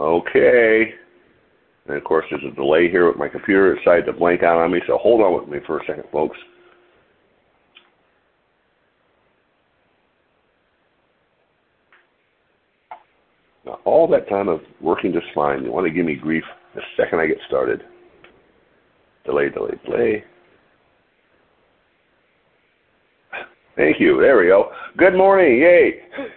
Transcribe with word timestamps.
Okay. 0.00 0.94
And 1.86 1.96
of 1.96 2.04
course, 2.04 2.24
there's 2.30 2.42
a 2.50 2.54
delay 2.54 2.90
here 2.90 3.06
with 3.06 3.16
my 3.16 3.28
computer. 3.28 3.72
It 3.72 3.78
decided 3.80 4.06
to 4.06 4.12
blank 4.12 4.42
out 4.42 4.58
on 4.58 4.72
me, 4.72 4.80
so 4.86 4.96
hold 4.96 5.20
on 5.20 5.38
with 5.38 5.48
me 5.48 5.58
for 5.66 5.78
a 5.78 5.86
second, 5.86 6.04
folks. 6.10 6.38
Now, 13.66 13.78
all 13.84 14.08
that 14.08 14.28
time 14.28 14.48
of 14.48 14.60
working 14.80 15.12
just 15.12 15.26
fine, 15.34 15.64
you 15.64 15.72
want 15.72 15.86
to 15.86 15.92
give 15.92 16.06
me 16.06 16.14
grief 16.14 16.44
the 16.74 16.80
second 16.96 17.20
I 17.20 17.26
get 17.26 17.38
started. 17.46 17.82
Delay, 19.26 19.50
delay, 19.50 19.78
delay. 19.84 20.24
Thank 23.80 23.98
you. 23.98 24.20
There 24.20 24.36
we 24.36 24.48
go. 24.48 24.72
Good 24.98 25.14
morning. 25.14 25.56
Yay. 25.58 26.00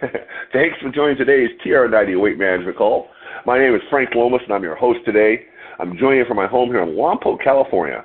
Thanks 0.54 0.78
for 0.80 0.90
joining 0.90 1.18
today's 1.18 1.50
TR90 1.60 2.18
Weight 2.18 2.38
Management 2.38 2.78
Call. 2.78 3.08
My 3.44 3.58
name 3.58 3.74
is 3.74 3.82
Frank 3.90 4.14
Lomas, 4.14 4.40
and 4.44 4.54
I'm 4.54 4.62
your 4.62 4.76
host 4.76 5.00
today. 5.04 5.42
I'm 5.78 5.98
joining 5.98 6.20
you 6.20 6.24
from 6.24 6.38
my 6.38 6.46
home 6.46 6.70
here 6.70 6.82
in 6.82 6.96
Lompoc, 6.96 7.44
California. 7.44 8.02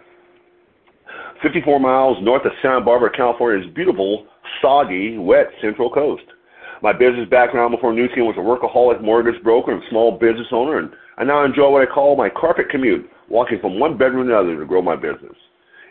54 1.42 1.80
miles 1.80 2.18
north 2.22 2.46
of 2.46 2.52
Santa 2.62 2.82
Barbara, 2.82 3.12
California's 3.16 3.74
beautiful, 3.74 4.28
soggy, 4.62 5.18
wet 5.18 5.46
Central 5.62 5.90
Coast. 5.90 6.24
My 6.84 6.92
business 6.92 7.30
background 7.30 7.72
before 7.72 7.94
Nu 7.94 8.10
Skin 8.12 8.26
was 8.26 8.36
a 8.36 8.42
workaholic 8.42 9.02
mortgage 9.02 9.42
broker 9.42 9.72
and 9.72 9.82
small 9.90 10.20
business 10.20 10.48
owner, 10.52 10.80
and 10.80 10.92
I 11.18 11.24
now 11.24 11.46
enjoy 11.46 11.70
what 11.70 11.82
I 11.82 11.86
call 11.86 12.18
my 12.18 12.30
carpet 12.30 12.68
commute, 12.70 13.10
walking 13.30 13.60
from 13.62 13.80
one 13.80 13.98
bedroom 13.98 14.28
to 14.28 14.34
another 14.34 14.60
to 14.60 14.66
grow 14.66 14.82
my 14.82 14.98
business. 14.98 15.38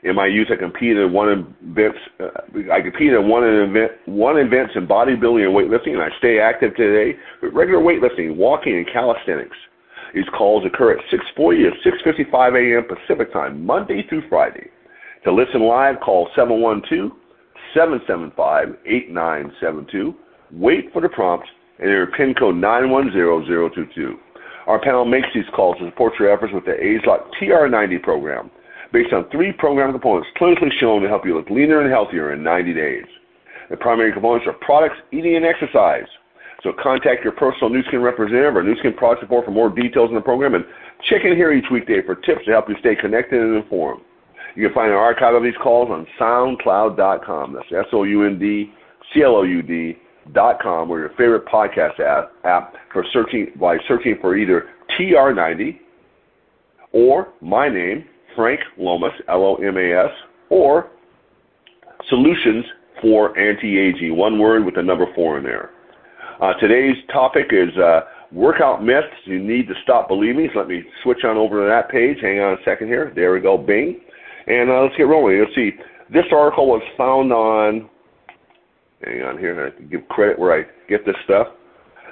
In 0.05 0.15
my 0.15 0.27
youth, 0.27 0.48
I 0.52 0.57
competed 0.57 0.98
in 0.98 1.12
one 1.12 1.55
events. 1.62 1.98
Uh, 2.20 2.73
I 2.73 2.80
competed 2.80 3.15
in 3.15 3.29
one 3.29 3.45
event, 3.45 3.93
one 4.07 4.38
events 4.38 4.73
in 4.77 4.87
bodybuilding 4.87 5.45
and 5.45 5.55
weightlifting, 5.55 5.95
and 5.95 6.02
I 6.02 6.09
stay 6.19 6.38
active 6.38 6.77
today 6.77 7.19
with 7.43 7.52
regular 7.52 7.83
weightlifting, 7.83 8.37
walking, 8.37 8.77
and 8.77 8.87
calisthenics. 8.93 9.57
These 10.15 10.29
calls 10.37 10.65
occur 10.65 10.93
at 10.93 11.05
6:40 11.10 11.82
to 11.82 11.90
6:55 11.90 12.57
a.m. 12.57 12.85
Pacific 12.85 13.32
Time, 13.32 13.65
Monday 13.66 14.07
through 14.09 14.29
Friday. 14.29 14.68
To 15.24 15.32
listen 15.32 15.63
live, 15.63 16.01
call 16.01 16.29
712 16.35 17.12
775 17.74 18.77
8972 18.87 20.15
wait 20.52 20.93
for 20.93 21.02
the 21.02 21.09
prompt, 21.09 21.46
and 21.79 21.88
enter 21.88 22.07
PIN 22.07 22.35
code 22.35 22.57
910022. 22.57 24.18
Our 24.66 24.80
panel 24.80 25.05
makes 25.05 25.29
these 25.35 25.45
calls 25.55 25.79
to 25.79 25.88
support 25.88 26.15
your 26.18 26.30
efforts 26.30 26.52
with 26.52 26.65
the 26.65 26.73
ageLOC 26.73 27.30
TR90 27.40 28.02
program, 28.02 28.51
based 28.92 29.12
on 29.12 29.28
three 29.30 29.52
program 29.52 29.92
components 29.92 30.28
clinically 30.40 30.72
shown 30.78 31.02
to 31.02 31.08
help 31.08 31.26
you 31.26 31.36
look 31.36 31.50
leaner 31.50 31.80
and 31.80 31.90
healthier 31.90 32.32
in 32.32 32.42
90 32.42 32.74
days. 32.74 33.04
The 33.70 33.76
primary 33.76 34.12
components 34.12 34.46
are 34.46 34.54
products, 34.54 34.96
eating, 35.12 35.36
and 35.36 35.44
exercise. 35.44 36.06
So 36.62 36.72
contact 36.72 37.22
your 37.22 37.32
personal 37.34 37.68
Nu 37.70 37.82
Skin 37.84 38.00
representative 38.00 38.56
or 38.56 38.62
Nu 38.62 38.74
Skin 38.78 38.94
product 38.94 39.22
support 39.22 39.44
for 39.44 39.50
more 39.52 39.68
details 39.70 40.09
on 40.09 40.14
the 40.14 40.20
program 40.20 40.54
and 40.54 40.64
check 41.09 41.24
in 41.24 41.36
here 41.36 41.52
each 41.52 41.70
weekday 41.70 42.02
for 42.02 42.16
tips 42.16 42.44
to 42.46 42.50
help 42.50 42.68
you 42.68 42.74
stay 42.80 42.96
connected 42.96 43.40
and 43.40 43.56
informed. 43.56 44.02
You 44.56 44.66
can 44.66 44.74
find 44.74 44.90
an 44.90 44.96
archive 44.96 45.34
of 45.34 45.42
these 45.44 45.56
calls 45.62 45.88
on 45.90 46.06
SoundCloud.com. 46.18 47.52
That's 47.52 47.70
S-O-U-N-D-C-L-O-U-D 47.88 48.72
dot 50.32 50.60
com 50.60 50.90
or 50.90 50.98
your 50.98 51.10
favorite 51.10 51.46
podcast 51.46 52.00
app, 52.00 52.32
app 52.44 52.74
for 52.92 53.04
searching 53.12 53.52
by 53.59 53.78
searching 53.86 54.16
for 54.20 54.36
either 54.36 54.68
TR90 54.98 55.78
or 56.92 57.28
my 57.40 57.68
name, 57.68 58.04
Frank 58.38 58.60
Lomas, 58.76 59.10
L-O-M-A-S, 59.26 60.10
or 60.48 60.90
Solutions 62.08 62.64
for 63.02 63.36
Anti-Aging, 63.36 64.16
one 64.16 64.38
word 64.38 64.64
with 64.64 64.76
the 64.76 64.82
number 64.82 65.06
four 65.16 65.38
in 65.38 65.42
there. 65.42 65.70
Uh, 66.41 66.53
today's 66.60 66.94
topic 67.12 67.47
is 67.50 67.76
uh, 67.78 68.03
workout 68.31 68.84
myths 68.84 69.09
you 69.25 69.41
need 69.41 69.66
to 69.66 69.75
stop 69.82 70.06
believing. 70.06 70.48
So 70.53 70.60
let 70.60 70.69
me 70.69 70.84
switch 71.03 71.25
on 71.25 71.36
over 71.36 71.62
to 71.62 71.69
that 71.69 71.91
page. 71.91 72.19
Hang 72.22 72.38
on 72.38 72.53
a 72.53 72.64
second 72.64 72.86
here. 72.86 73.10
There 73.12 73.32
we 73.32 73.41
go. 73.41 73.59
Bing. 73.59 73.98
And 74.47 74.71
uh, 74.71 74.82
let's 74.82 74.97
get 74.97 75.09
rolling. 75.09 75.41
Let's 75.41 75.54
see. 75.56 75.72
This 76.09 76.27
article 76.31 76.69
was 76.69 76.82
found 76.97 77.32
on 77.32 77.91
Hang 79.04 79.22
on 79.22 79.38
here. 79.38 79.72
I 79.77 79.82
give 79.82 80.06
credit 80.09 80.38
where 80.38 80.60
I 80.60 80.65
get 80.88 81.04
this 81.04 81.16
stuff. 81.25 81.48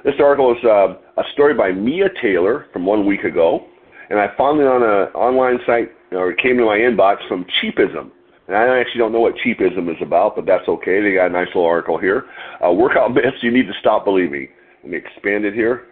This 0.04 0.14
article 0.20 0.52
is 0.52 0.64
uh, 0.64 0.94
a 1.20 1.24
story 1.34 1.54
by 1.54 1.70
Mia 1.70 2.08
Taylor 2.20 2.66
from 2.72 2.84
one 2.84 3.06
week 3.06 3.24
ago, 3.24 3.66
and 4.10 4.18
I 4.20 4.28
found 4.36 4.60
it 4.60 4.66
on 4.66 4.82
an 4.82 5.12
online 5.14 5.58
site, 5.66 5.90
or 6.12 6.30
it 6.30 6.38
came 6.38 6.56
to 6.58 6.64
my 6.64 6.78
inbox 6.78 7.26
from 7.28 7.44
Cheapism. 7.60 8.10
And 8.48 8.56
I 8.56 8.78
actually 8.78 8.98
don't 8.98 9.12
know 9.12 9.20
what 9.20 9.34
cheapism 9.44 9.90
is 9.90 10.00
about, 10.00 10.36
but 10.36 10.46
that's 10.46 10.68
okay. 10.68 11.00
They 11.00 11.14
got 11.14 11.26
a 11.26 11.30
nice 11.30 11.48
little 11.48 11.66
article 11.66 11.98
here. 11.98 12.26
Uh, 12.64 12.72
workout 12.72 13.12
myths 13.14 13.38
you 13.42 13.50
need 13.50 13.66
to 13.66 13.72
stop 13.80 14.04
believing. 14.04 14.48
Let 14.82 14.92
me 14.92 14.98
expand 14.98 15.44
it 15.44 15.54
here. 15.54 15.86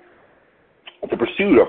The 1.11 1.17
pursuit 1.17 1.59
of 1.59 1.69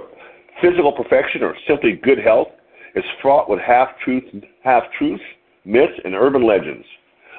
physical 0.61 0.91
perfection 0.91 1.43
or 1.43 1.55
simply 1.67 1.93
good 1.93 2.19
health 2.19 2.49
is 2.95 3.03
fraught 3.21 3.49
with 3.49 3.59
half 3.59 3.89
truths, 4.03 4.27
half 4.63 4.83
truths, 4.97 5.23
myths, 5.65 5.99
and 6.05 6.13
urban 6.13 6.45
legends. 6.45 6.85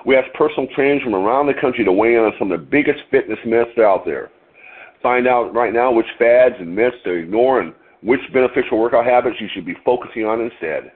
We 0.05 0.17
ask 0.17 0.33
personal 0.35 0.69
trainers 0.75 1.03
from 1.03 1.15
around 1.15 1.47
the 1.47 1.55
country 1.55 1.85
to 1.85 1.93
weigh 1.93 2.15
in 2.15 2.21
on 2.21 2.33
some 2.39 2.53
of 2.53 2.61
the 2.61 2.67
biggest 2.67 3.01
fitness 3.11 3.39
myths 3.47 3.79
out 3.79 4.05
there. 4.05 4.31
Find 5.03 5.27
out 5.27 5.55
right 5.55 5.73
now 5.73 5.93
which 5.93 6.07
fads 6.19 6.57
and 6.59 6.75
myths 6.75 6.97
to 7.05 7.13
ignore 7.13 7.61
and 7.61 7.73
which 8.07 8.21
beneficial 8.33 8.79
workout 8.79 9.05
habits 9.05 9.35
you 9.41 9.49
should 9.53 9.67
be 9.67 9.75
focusing 9.85 10.25
on 10.25 10.41
instead. 10.41 10.93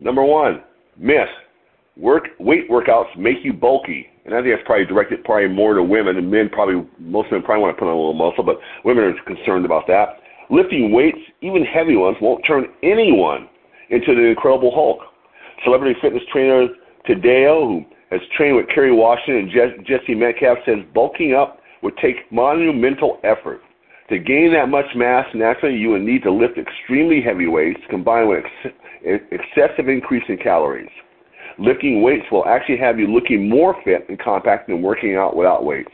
Number 0.00 0.22
one, 0.22 0.62
myth. 0.98 1.32
Work, 1.96 2.24
weight 2.38 2.70
workouts 2.70 3.16
make 3.16 3.38
you 3.42 3.54
bulky. 3.54 4.08
And 4.26 4.34
I 4.34 4.42
think 4.42 4.54
that's 4.54 4.66
probably 4.66 4.84
directed 4.84 5.24
probably 5.24 5.48
more 5.48 5.72
to 5.72 5.82
women, 5.82 6.18
and 6.18 6.30
men 6.30 6.50
probably, 6.50 6.86
most 6.98 7.32
men 7.32 7.42
probably 7.42 7.62
want 7.62 7.74
to 7.74 7.78
put 7.80 7.88
on 7.88 7.94
a 7.94 7.96
little 7.96 8.12
muscle, 8.12 8.44
but 8.44 8.58
women 8.84 9.04
are 9.04 9.14
concerned 9.24 9.64
about 9.64 9.86
that. 9.86 10.20
Lifting 10.50 10.92
weights, 10.92 11.18
even 11.40 11.64
heavy 11.64 11.96
ones, 11.96 12.18
won't 12.20 12.44
turn 12.46 12.66
anyone 12.82 13.48
into 13.88 14.14
the 14.14 14.26
incredible 14.26 14.72
Hulk 14.74 15.00
celebrity 15.64 15.98
fitness 16.02 16.22
trainer 16.30 16.68
Tadeo, 17.08 17.66
who 17.66 17.84
has 18.10 18.20
trained 18.36 18.56
with 18.56 18.68
Kerry 18.68 18.92
Washington 18.92 19.50
and 19.56 19.86
Jesse 19.86 20.14
Metcalfe, 20.14 20.58
says 20.66 20.84
bulking 20.92 21.32
up 21.32 21.60
would 21.82 21.96
take 21.96 22.30
monumental 22.30 23.18
effort. 23.24 23.62
To 24.08 24.18
gain 24.18 24.52
that 24.52 24.68
much 24.68 24.86
mass 24.94 25.26
naturally, 25.34 25.76
you 25.76 25.90
would 25.90 26.02
need 26.02 26.22
to 26.24 26.32
lift 26.32 26.58
extremely 26.58 27.22
heavy 27.22 27.46
weights 27.46 27.80
combined 27.88 28.28
with 28.28 28.44
ex- 29.06 29.24
excessive 29.30 29.88
increase 29.88 30.24
in 30.28 30.38
calories. 30.38 30.90
Lifting 31.58 32.02
weights 32.02 32.26
will 32.30 32.46
actually 32.46 32.78
have 32.78 32.98
you 32.98 33.06
looking 33.06 33.48
more 33.48 33.76
fit 33.84 34.06
and 34.08 34.18
compact 34.18 34.68
than 34.68 34.82
working 34.82 35.16
out 35.16 35.36
without 35.36 35.64
weights. 35.64 35.90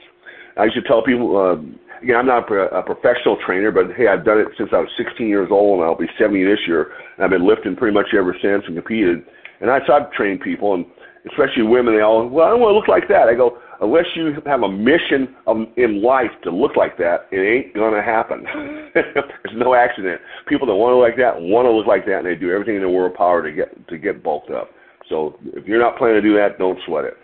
I 0.56 0.68
should 0.72 0.86
tell 0.86 1.02
people, 1.02 1.36
uh, 1.36 2.02
again, 2.02 2.16
I'm 2.16 2.26
not 2.26 2.50
a, 2.50 2.78
a 2.78 2.82
professional 2.82 3.36
trainer, 3.44 3.70
but 3.70 3.94
hey, 3.96 4.08
I've 4.08 4.24
done 4.24 4.38
it 4.38 4.48
since 4.56 4.70
I 4.72 4.78
was 4.78 4.88
16 4.96 5.26
years 5.26 5.48
old, 5.50 5.80
and 5.80 5.88
I'll 5.88 5.96
be 5.96 6.10
70 6.18 6.42
this 6.44 6.60
year, 6.66 6.92
and 7.16 7.24
I've 7.24 7.30
been 7.30 7.46
lifting 7.46 7.76
pretty 7.76 7.94
much 7.94 8.06
ever 8.16 8.34
since 8.40 8.64
and 8.66 8.74
competed. 8.74 9.24
And 9.60 9.70
I, 9.70 9.78
so 9.86 9.92
I've 9.94 10.10
trained 10.12 10.40
people, 10.40 10.74
and 10.74 10.86
especially 11.30 11.62
women, 11.62 11.94
they 11.94 12.02
all, 12.02 12.26
well, 12.28 12.46
I 12.46 12.50
don't 12.50 12.60
want 12.60 12.72
to 12.72 12.78
look 12.78 12.88
like 12.88 13.08
that. 13.08 13.28
I 13.28 13.34
go, 13.34 13.58
unless 13.80 14.04
you 14.14 14.34
have 14.46 14.62
a 14.62 14.68
mission 14.70 15.34
of, 15.46 15.58
in 15.76 16.02
life 16.02 16.30
to 16.44 16.50
look 16.50 16.76
like 16.76 16.96
that, 16.98 17.28
it 17.30 17.38
ain't 17.38 17.74
going 17.74 17.94
to 17.94 18.02
happen. 18.02 18.44
Mm-hmm. 18.44 18.88
There's 18.94 19.56
no 19.56 19.74
accident. 19.74 20.20
People 20.46 20.66
that 20.66 20.74
want 20.74 20.92
to 20.92 20.96
look 20.96 21.08
like 21.08 21.16
that 21.18 21.40
want 21.40 21.66
to 21.66 21.70
look 21.70 21.86
like 21.86 22.06
that, 22.06 22.18
and 22.18 22.26
they 22.26 22.34
do 22.34 22.50
everything 22.50 22.76
in 22.76 22.80
their 22.80 22.90
world 22.90 23.14
power 23.14 23.42
to 23.42 23.52
get 23.52 23.88
to 23.88 23.98
get 23.98 24.22
bulked 24.22 24.50
up. 24.50 24.70
So 25.08 25.38
if 25.44 25.66
you're 25.66 25.80
not 25.80 25.96
planning 25.96 26.22
to 26.22 26.28
do 26.28 26.34
that, 26.36 26.58
don't 26.58 26.78
sweat 26.86 27.04
it. 27.04 27.14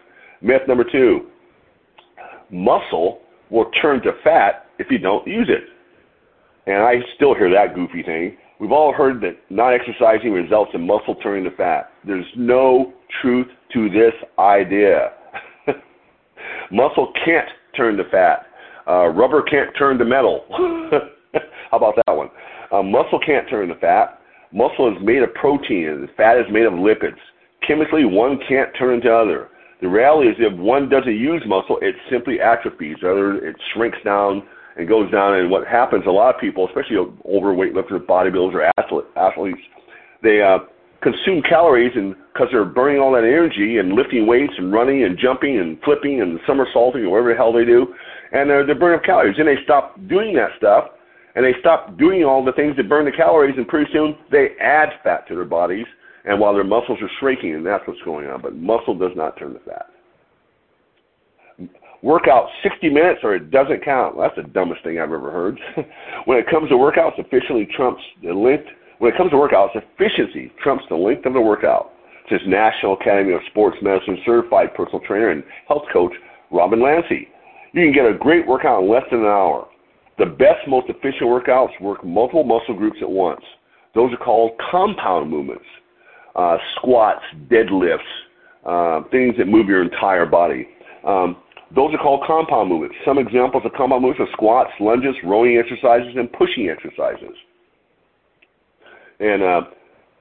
Myth 0.40 0.62
number 0.68 0.84
two: 0.90 1.26
muscle 2.50 3.20
will 3.50 3.70
turn 3.82 4.02
to 4.02 4.12
fat 4.22 4.66
if 4.78 4.90
you 4.90 4.98
don't 4.98 5.26
use 5.26 5.48
it. 5.48 5.64
And 6.66 6.82
I 6.82 6.96
still 7.16 7.34
hear 7.34 7.50
that 7.50 7.74
goofy 7.74 8.02
thing. 8.02 8.36
We've 8.58 8.72
all 8.72 8.92
heard 8.92 9.20
that 9.20 9.36
not 9.50 9.74
exercising 9.74 10.32
results 10.32 10.70
in 10.74 10.86
muscle 10.86 11.16
turning 11.16 11.44
to 11.44 11.50
fat. 11.56 11.90
There's 12.06 12.24
no 12.36 12.94
truth 13.20 13.48
to 13.72 13.90
this 13.90 14.14
idea. 14.38 15.12
Muscle 16.70 17.12
can't 17.24 17.48
turn 17.76 17.96
to 17.96 18.04
fat. 18.10 18.46
Uh, 18.86 19.08
rubber 19.08 19.42
can't 19.42 19.70
turn 19.78 19.98
to 19.98 20.04
metal. 20.04 20.44
How 21.70 21.76
about 21.78 21.94
that 22.06 22.14
one? 22.14 22.28
Uh, 22.70 22.82
muscle 22.82 23.18
can't 23.24 23.48
turn 23.48 23.68
to 23.68 23.74
fat. 23.76 24.20
Muscle 24.52 24.94
is 24.94 25.02
made 25.02 25.22
of 25.22 25.32
protein, 25.34 25.88
and 25.88 26.08
fat 26.16 26.38
is 26.38 26.46
made 26.50 26.64
of 26.64 26.74
lipids. 26.74 27.18
Chemically, 27.66 28.04
one 28.04 28.38
can't 28.48 28.70
turn 28.78 28.94
into 28.94 29.12
other. 29.12 29.48
The 29.80 29.88
reality 29.88 30.28
is, 30.28 30.36
if 30.38 30.56
one 30.58 30.88
doesn't 30.88 31.16
use 31.16 31.42
muscle, 31.46 31.78
it 31.82 31.94
simply 32.10 32.40
atrophies. 32.40 32.96
Or 33.02 33.36
it 33.44 33.56
shrinks 33.74 33.98
down 34.04 34.42
and 34.76 34.88
goes 34.88 35.10
down. 35.10 35.34
And 35.34 35.50
what 35.50 35.66
happens, 35.66 36.04
a 36.06 36.10
lot 36.10 36.34
of 36.34 36.40
people, 36.40 36.68
especially 36.68 36.96
overweight 37.26 37.74
lifters, 37.74 38.02
bodybuilders, 38.08 38.54
or 38.54 38.72
athletes, 39.16 39.60
they 40.22 40.40
uh, 40.40 40.58
consume 41.04 41.42
calories 41.42 41.92
and 41.94 42.16
because 42.32 42.48
they're 42.50 42.64
burning 42.64 43.00
all 43.00 43.12
that 43.12 43.22
energy 43.22 43.78
and 43.78 43.92
lifting 43.92 44.26
weights 44.26 44.54
and 44.58 44.72
running 44.72 45.04
and 45.04 45.16
jumping 45.16 45.60
and 45.60 45.78
flipping 45.84 46.20
and 46.20 46.40
somersaulting 46.48 47.04
or 47.04 47.10
whatever 47.10 47.30
the 47.30 47.36
hell 47.36 47.52
they 47.52 47.64
do, 47.64 47.94
and 48.32 48.50
they're, 48.50 48.66
they're 48.66 48.74
burning 48.74 48.98
up 48.98 49.04
calories. 49.04 49.36
Then 49.36 49.46
they 49.46 49.62
stop 49.62 49.94
doing 50.08 50.34
that 50.34 50.50
stuff 50.56 50.90
and 51.34 51.44
they 51.44 51.52
stop 51.60 51.96
doing 51.98 52.24
all 52.24 52.44
the 52.44 52.52
things 52.52 52.76
that 52.76 52.88
burn 52.88 53.04
the 53.04 53.12
calories, 53.12 53.54
and 53.56 53.66
pretty 53.66 53.90
soon 53.92 54.16
they 54.30 54.50
add 54.60 54.90
fat 55.02 55.26
to 55.28 55.34
their 55.34 55.44
bodies. 55.44 55.86
And 56.24 56.40
while 56.40 56.54
their 56.54 56.64
muscles 56.64 56.98
are 57.02 57.10
shrinking, 57.20 57.54
and 57.54 57.66
that's 57.66 57.86
what's 57.86 58.00
going 58.02 58.26
on, 58.28 58.40
but 58.40 58.54
muscle 58.54 58.96
does 58.96 59.10
not 59.14 59.36
turn 59.36 59.52
to 59.52 59.60
fat. 59.60 59.86
Work 62.02 62.28
out 62.28 62.48
60 62.62 62.88
minutes 62.88 63.20
or 63.22 63.34
it 63.34 63.50
doesn't 63.50 63.84
count. 63.84 64.16
That's 64.18 64.36
the 64.36 64.42
dumbest 64.42 64.84
thing 64.84 64.98
I've 64.98 65.12
ever 65.12 65.30
heard. 65.30 65.58
when 66.26 66.38
it 66.38 66.46
comes 66.48 66.68
to 66.68 66.76
workouts, 66.76 67.18
efficiently 67.18 67.68
trumps 67.76 68.02
the 68.22 68.32
length. 68.32 68.68
When 68.98 69.12
it 69.12 69.16
comes 69.16 69.30
to 69.30 69.36
workouts, 69.36 69.70
efficiency 69.74 70.52
trumps 70.62 70.84
the 70.88 70.96
length 70.96 71.26
of 71.26 71.32
the 71.32 71.40
workout. 71.40 71.92
Says 72.30 72.40
National 72.46 72.94
Academy 72.94 73.34
of 73.34 73.40
Sports 73.50 73.76
Medicine 73.82 74.18
certified 74.24 74.74
personal 74.74 75.00
trainer 75.00 75.30
and 75.30 75.44
health 75.68 75.84
coach 75.92 76.12
Robin 76.50 76.80
Lancy. 76.80 77.28
You 77.72 77.82
can 77.82 77.92
get 77.92 78.06
a 78.06 78.14
great 78.16 78.46
workout 78.46 78.82
in 78.82 78.90
less 78.90 79.02
than 79.10 79.20
an 79.20 79.26
hour. 79.26 79.68
The 80.16 80.26
best, 80.26 80.66
most 80.68 80.88
efficient 80.88 81.28
workouts 81.28 81.78
work 81.80 82.04
multiple 82.04 82.44
muscle 82.44 82.74
groups 82.74 82.98
at 83.02 83.10
once. 83.10 83.42
Those 83.94 84.12
are 84.12 84.16
called 84.16 84.52
compound 84.70 85.28
movements. 85.28 85.64
Uh, 86.36 86.56
squats, 86.76 87.22
deadlifts, 87.48 87.98
uh, 88.64 89.02
things 89.10 89.34
that 89.38 89.46
move 89.46 89.66
your 89.66 89.82
entire 89.82 90.26
body. 90.26 90.68
Um, 91.04 91.36
those 91.74 91.92
are 91.94 91.98
called 91.98 92.24
compound 92.26 92.70
movements. 92.70 92.96
Some 93.04 93.18
examples 93.18 93.64
of 93.66 93.72
compound 93.72 94.02
movements 94.02 94.30
are 94.30 94.32
squats, 94.32 94.70
lunges, 94.80 95.14
rowing 95.24 95.58
exercises, 95.58 96.14
and 96.16 96.32
pushing 96.32 96.68
exercises. 96.68 97.36
And 99.20 99.42
uh, 99.42 99.62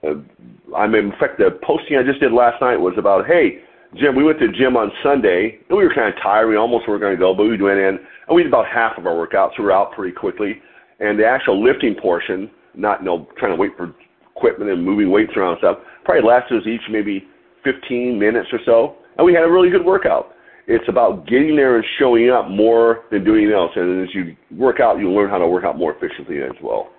uh, 0.04 0.76
I 0.76 0.88
mean, 0.88 1.06
in 1.06 1.14
fact, 1.20 1.38
the 1.38 1.60
posting 1.64 1.98
I 1.98 2.04
just 2.04 2.20
did 2.20 2.32
last 2.32 2.62
night 2.62 2.78
was 2.78 2.94
about, 2.98 3.26
hey, 3.26 3.60
Jim, 3.96 4.16
we 4.16 4.24
went 4.24 4.40
to 4.40 4.48
the 4.48 4.54
gym 4.54 4.76
on 4.76 4.92
Sunday, 5.04 5.60
and 5.70 5.78
we 5.78 5.84
were 5.84 5.94
kind 5.94 6.12
of 6.12 6.20
tired. 6.22 6.48
We 6.48 6.58
almost 6.58 6.88
were 6.88 6.98
going 6.98 7.16
to 7.16 7.20
go, 7.20 7.34
but 7.34 7.44
we 7.44 7.62
went 7.62 7.80
in, 7.80 8.00
and 8.28 8.36
we 8.36 8.44
did 8.44 8.52
about 8.52 8.66
half 8.68 8.98
of 8.98 9.06
our 9.06 9.14
workouts. 9.14 9.52
So 9.56 9.60
we 9.60 9.66
were 9.66 9.72
out 9.72 9.94
pretty 9.94 10.14
quickly. 10.14 10.62
And 11.00 11.20
the 11.20 11.26
actual 11.26 11.64
lifting 11.64 11.96
portion, 11.96 12.50
not 12.74 13.00
you 13.00 13.06
know 13.06 13.28
trying 13.38 13.52
to 13.52 13.58
wait 13.58 13.72
for 13.78 13.94
equipment 14.36 14.72
and 14.72 14.84
moving 14.84 15.12
weights 15.12 15.34
around 15.36 15.52
and 15.52 15.60
stuff, 15.60 15.78
probably 16.06 16.28
lasted 16.28 16.62
us 16.62 16.68
each 16.68 16.82
maybe 16.90 17.28
15 17.64 18.18
minutes 18.18 18.50
or 18.52 18.60
so, 18.66 18.96
and 19.18 19.26
we 19.26 19.34
had 19.34 19.44
a 19.44 19.50
really 19.50 19.70
good 19.70 19.86
workout 19.86 20.34
it's 20.68 20.88
about 20.88 21.28
getting 21.28 21.56
there 21.56 21.76
and 21.76 21.86
showing 22.00 22.30
up 22.30 22.50
more 22.50 23.06
than 23.12 23.24
doing 23.24 23.52
else. 23.52 23.72
And 23.76 24.08
as 24.08 24.16
you 24.16 24.36
work 24.52 24.80
out, 24.80 24.98
you 24.98 25.12
learn 25.12 25.30
how 25.30 25.38
to 25.38 25.48
work 25.48 25.66
out 25.66 25.78
more 25.78 25.94
efficiently 25.94 26.42
as 26.42 26.56
well. 26.62 26.90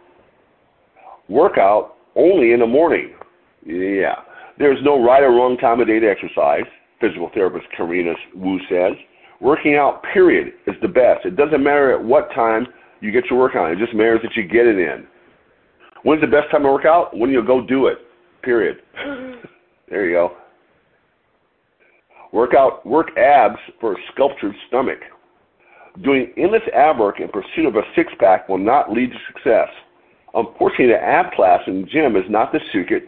Workout 1.29 1.97
only 2.17 2.53
in 2.53 2.61
the 2.61 2.67
morning. 2.67 3.15
Yeah. 3.67 4.17
There's 4.59 4.79
no 4.83 5.03
right 5.03 5.23
or 5.23 5.31
wrong 5.31 5.57
time 5.57 5.81
of 5.81 5.87
day 5.87 5.99
to 5.99 6.09
exercise, 6.09 6.65
physical 7.01 7.31
therapist 7.35 7.67
Karina 7.77 8.15
Wu 8.35 8.59
says. 8.69 8.93
Working 9.41 9.75
out, 9.75 10.03
period, 10.13 10.55
is 10.67 10.75
the 10.81 10.89
best. 10.89 11.27
It 11.27 11.37
doesn't 11.37 11.63
matter 11.63 11.93
at 11.93 12.03
what 12.03 12.33
time 12.35 12.67
you 13.01 13.11
get 13.11 13.25
your 13.29 13.39
workout. 13.39 13.73
It 13.73 13.79
just 13.79 13.95
matters 13.95 14.21
that 14.23 14.37
you 14.37 14.45
get 14.47 14.67
it 14.67 14.79
in. 14.79 15.07
When's 16.05 16.21
the 16.21 16.27
best 16.27 16.51
time 16.51 16.63
to 16.63 16.69
work 16.71 16.85
out? 16.85 17.17
When 17.17 17.31
you 17.31 17.45
go 17.45 17.67
do 17.67 17.87
it, 17.87 17.99
period. 18.43 18.79
there 19.89 20.07
you 20.07 20.15
go. 20.15 20.37
Work 22.33 22.55
out, 22.55 22.85
work 22.85 23.17
abs 23.17 23.59
for 23.81 23.93
a 23.93 23.97
sculptured 24.13 24.55
stomach. 24.69 24.99
Doing 26.03 26.33
endless 26.37 26.63
ab 26.75 26.99
work 26.99 27.21
in 27.21 27.29
pursuit 27.29 27.67
of 27.67 27.77
a 27.77 27.83
six 27.95 28.13
pack 28.19 28.49
will 28.49 28.59
not 28.59 28.93
lead 28.93 29.11
to 29.11 29.19
success. 29.33 29.69
Unfortunately, 30.35 30.89
the 30.89 31.03
ab 31.03 31.33
class 31.35 31.61
in 31.67 31.83
the 31.83 31.87
gym 31.87 32.17
is 32.17 32.25
not 32.29 32.53
the 32.53 32.61
secret 32.73 33.05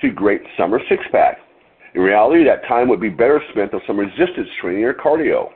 to 0.00 0.10
great 0.10 0.42
summer 0.56 0.80
six 0.88 1.02
pack. 1.12 1.38
In 1.94 2.00
reality, 2.00 2.44
that 2.44 2.66
time 2.66 2.88
would 2.88 3.00
be 3.00 3.10
better 3.10 3.40
spent 3.50 3.74
on 3.74 3.80
some 3.86 3.98
resistance 3.98 4.48
training 4.60 4.84
or 4.84 4.94
cardio. 4.94 5.50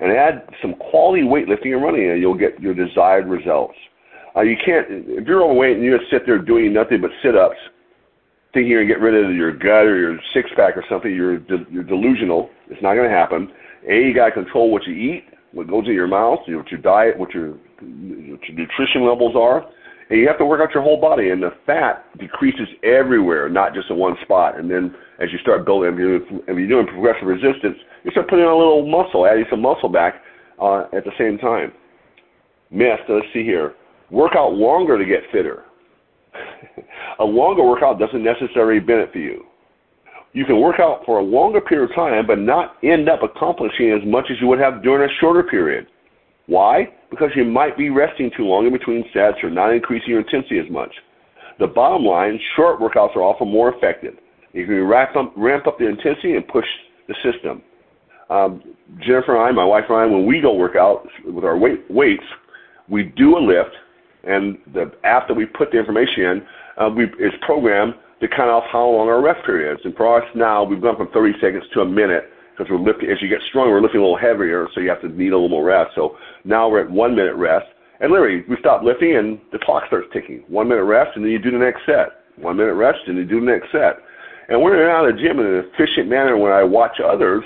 And 0.00 0.12
add 0.12 0.48
some 0.62 0.74
quality 0.74 1.24
weightlifting 1.24 1.72
and 1.74 1.82
running, 1.82 2.10
and 2.10 2.20
you'll 2.20 2.38
get 2.38 2.60
your 2.60 2.74
desired 2.74 3.26
results. 3.26 3.74
Uh, 4.36 4.42
you 4.42 4.56
can't, 4.64 4.86
if 4.88 5.26
you're 5.26 5.42
overweight 5.42 5.76
and 5.76 5.84
you 5.84 5.98
just 5.98 6.08
sit 6.10 6.24
there 6.24 6.38
doing 6.38 6.72
nothing 6.72 7.00
but 7.00 7.10
sit 7.20 7.34
ups, 7.34 7.56
thinking 8.54 8.70
you're 8.70 8.86
going 8.86 8.88
to 8.88 8.94
get 8.94 9.00
rid 9.00 9.24
of 9.24 9.34
your 9.34 9.52
gut 9.52 9.86
or 9.86 9.98
your 9.98 10.18
six 10.32 10.48
pack 10.54 10.76
or 10.76 10.84
something, 10.88 11.12
you're 11.12 11.38
de- 11.38 11.66
you're 11.68 11.82
delusional. 11.82 12.48
It's 12.68 12.80
not 12.80 12.94
going 12.94 13.08
to 13.08 13.14
happen. 13.14 13.50
A, 13.88 14.06
you 14.06 14.14
got 14.14 14.26
to 14.26 14.32
control 14.32 14.70
what 14.70 14.86
you 14.86 14.94
eat, 14.94 15.24
what 15.50 15.66
goes 15.66 15.86
in 15.86 15.94
your 15.94 16.06
mouth, 16.06 16.38
you 16.46 16.52
know, 16.52 16.58
what 16.60 16.70
your 16.70 16.80
diet, 16.80 17.18
what 17.18 17.34
your 17.34 17.50
what 17.50 18.40
your 18.48 18.56
nutrition 18.56 19.04
levels 19.04 19.34
are, 19.34 19.66
and 20.10 20.18
you 20.18 20.26
have 20.26 20.38
to 20.38 20.46
work 20.46 20.60
out 20.60 20.72
your 20.72 20.82
whole 20.82 21.00
body. 21.00 21.30
And 21.30 21.42
the 21.42 21.52
fat 21.66 22.04
decreases 22.18 22.68
everywhere, 22.82 23.48
not 23.48 23.74
just 23.74 23.90
in 23.90 23.96
one 23.96 24.16
spot. 24.22 24.58
And 24.58 24.70
then 24.70 24.94
as 25.20 25.28
you 25.32 25.38
start 25.38 25.64
building, 25.64 25.92
if 25.92 25.98
you're 26.58 26.68
doing 26.68 26.86
progressive 26.86 27.28
resistance, 27.28 27.76
you 28.04 28.10
start 28.12 28.28
putting 28.28 28.44
on 28.44 28.52
a 28.52 28.56
little 28.56 28.86
muscle, 28.86 29.26
adding 29.26 29.44
some 29.50 29.60
muscle 29.60 29.88
back 29.88 30.22
uh, 30.60 30.84
at 30.92 31.04
the 31.04 31.12
same 31.18 31.38
time. 31.38 31.72
Myth. 32.70 33.00
Let's 33.08 33.26
see 33.32 33.42
here. 33.42 33.74
Work 34.10 34.32
out 34.36 34.52
longer 34.52 34.98
to 34.98 35.04
get 35.04 35.20
fitter 35.32 35.64
a 37.18 37.24
longer 37.24 37.64
workout 37.64 37.98
doesn't 37.98 38.22
necessarily 38.22 38.80
benefit 38.80 39.16
you. 39.16 39.44
You 40.32 40.44
can 40.44 40.60
work 40.60 40.78
out 40.78 41.02
for 41.06 41.18
a 41.18 41.22
longer 41.22 41.60
period 41.60 41.90
of 41.90 41.96
time, 41.96 42.26
but 42.26 42.38
not 42.38 42.76
end 42.82 43.08
up 43.08 43.22
accomplishing 43.22 43.90
as 43.90 44.06
much 44.06 44.26
as 44.30 44.36
you 44.40 44.46
would 44.46 44.58
have 44.58 44.82
during 44.82 45.08
a 45.08 45.12
shorter 45.20 45.42
period. 45.42 45.86
Why? 46.48 46.88
Because 47.10 47.28
you 47.36 47.44
might 47.44 47.76
be 47.76 47.90
resting 47.90 48.30
too 48.34 48.44
long 48.44 48.66
in 48.66 48.72
between 48.72 49.04
sets 49.12 49.36
or 49.42 49.50
not 49.50 49.72
increasing 49.72 50.08
your 50.08 50.20
intensity 50.20 50.58
as 50.58 50.70
much. 50.70 50.92
The 51.58 51.66
bottom 51.66 52.04
line, 52.04 52.40
short 52.56 52.80
workouts 52.80 53.14
are 53.16 53.22
often 53.22 53.48
more 53.48 53.72
effective. 53.74 54.14
You 54.54 54.64
can 54.64 54.82
ramp 54.84 55.14
up, 55.14 55.32
ramp 55.36 55.66
up 55.66 55.78
the 55.78 55.86
intensity 55.86 56.36
and 56.36 56.48
push 56.48 56.64
the 57.06 57.14
system. 57.22 57.62
Um, 58.30 58.62
Jennifer 59.00 59.36
and 59.36 59.44
I, 59.44 59.52
my 59.52 59.64
wife 59.64 59.84
and 59.88 59.98
I, 59.98 60.06
when 60.06 60.26
we 60.26 60.40
go 60.40 60.54
work 60.54 60.74
out 60.74 61.06
with 61.26 61.44
our 61.44 61.56
weight, 61.56 61.84
weights, 61.90 62.24
we 62.88 63.04
do 63.04 63.36
a 63.36 63.40
lift, 63.40 63.74
and 64.24 64.58
the 64.72 64.90
app 65.04 65.28
that 65.28 65.34
we 65.34 65.44
put 65.44 65.70
the 65.70 65.78
information 65.78 66.24
in 66.24 66.46
uh, 66.78 66.88
we, 66.88 67.04
is 67.04 67.32
programmed 67.42 67.94
to 68.20 68.28
count 68.28 68.48
off 68.48 68.64
how 68.72 68.88
long 68.88 69.08
our 69.08 69.22
rest 69.22 69.44
period 69.44 69.78
is. 69.78 69.84
And 69.84 69.94
for 69.94 70.20
us 70.20 70.28
now, 70.34 70.64
we've 70.64 70.80
gone 70.80 70.96
from 70.96 71.08
30 71.12 71.34
seconds 71.40 71.64
to 71.74 71.80
a 71.80 71.86
minute 71.86 72.24
because 72.58 72.70
we're 72.70 72.78
lifting. 72.78 73.10
As 73.10 73.22
you 73.22 73.28
get 73.28 73.38
stronger, 73.48 73.72
we're 73.72 73.80
lifting 73.80 74.00
a 74.00 74.04
little 74.04 74.18
heavier, 74.18 74.66
so 74.74 74.80
you 74.80 74.88
have 74.88 75.00
to 75.02 75.08
need 75.08 75.32
a 75.32 75.38
little 75.38 75.48
more 75.48 75.64
rest. 75.64 75.92
So 75.94 76.16
now 76.44 76.68
we're 76.68 76.82
at 76.82 76.90
one 76.90 77.14
minute 77.14 77.36
rest, 77.36 77.66
and 78.00 78.10
literally 78.10 78.42
we 78.48 78.56
stop 78.58 78.82
lifting 78.82 79.16
and 79.16 79.40
the 79.52 79.58
clock 79.58 79.84
starts 79.86 80.08
ticking. 80.12 80.42
One 80.48 80.68
minute 80.68 80.84
rest, 80.84 81.10
and 81.14 81.24
then 81.24 81.30
you 81.30 81.38
do 81.38 81.52
the 81.52 81.58
next 81.58 81.86
set. 81.86 82.26
One 82.36 82.56
minute 82.56 82.74
rest, 82.74 82.98
and 83.06 83.16
you 83.16 83.24
do 83.24 83.40
the 83.40 83.46
next 83.46 83.70
set. 83.70 84.02
And 84.48 84.60
we're 84.62 84.74
in 84.74 84.82
and 84.82 84.90
out 84.90 85.08
of 85.08 85.16
the 85.16 85.22
gym 85.22 85.38
in 85.38 85.46
an 85.46 85.64
efficient 85.72 86.08
manner 86.08 86.36
when 86.36 86.52
I 86.52 86.64
watch 86.64 86.98
others 87.04 87.44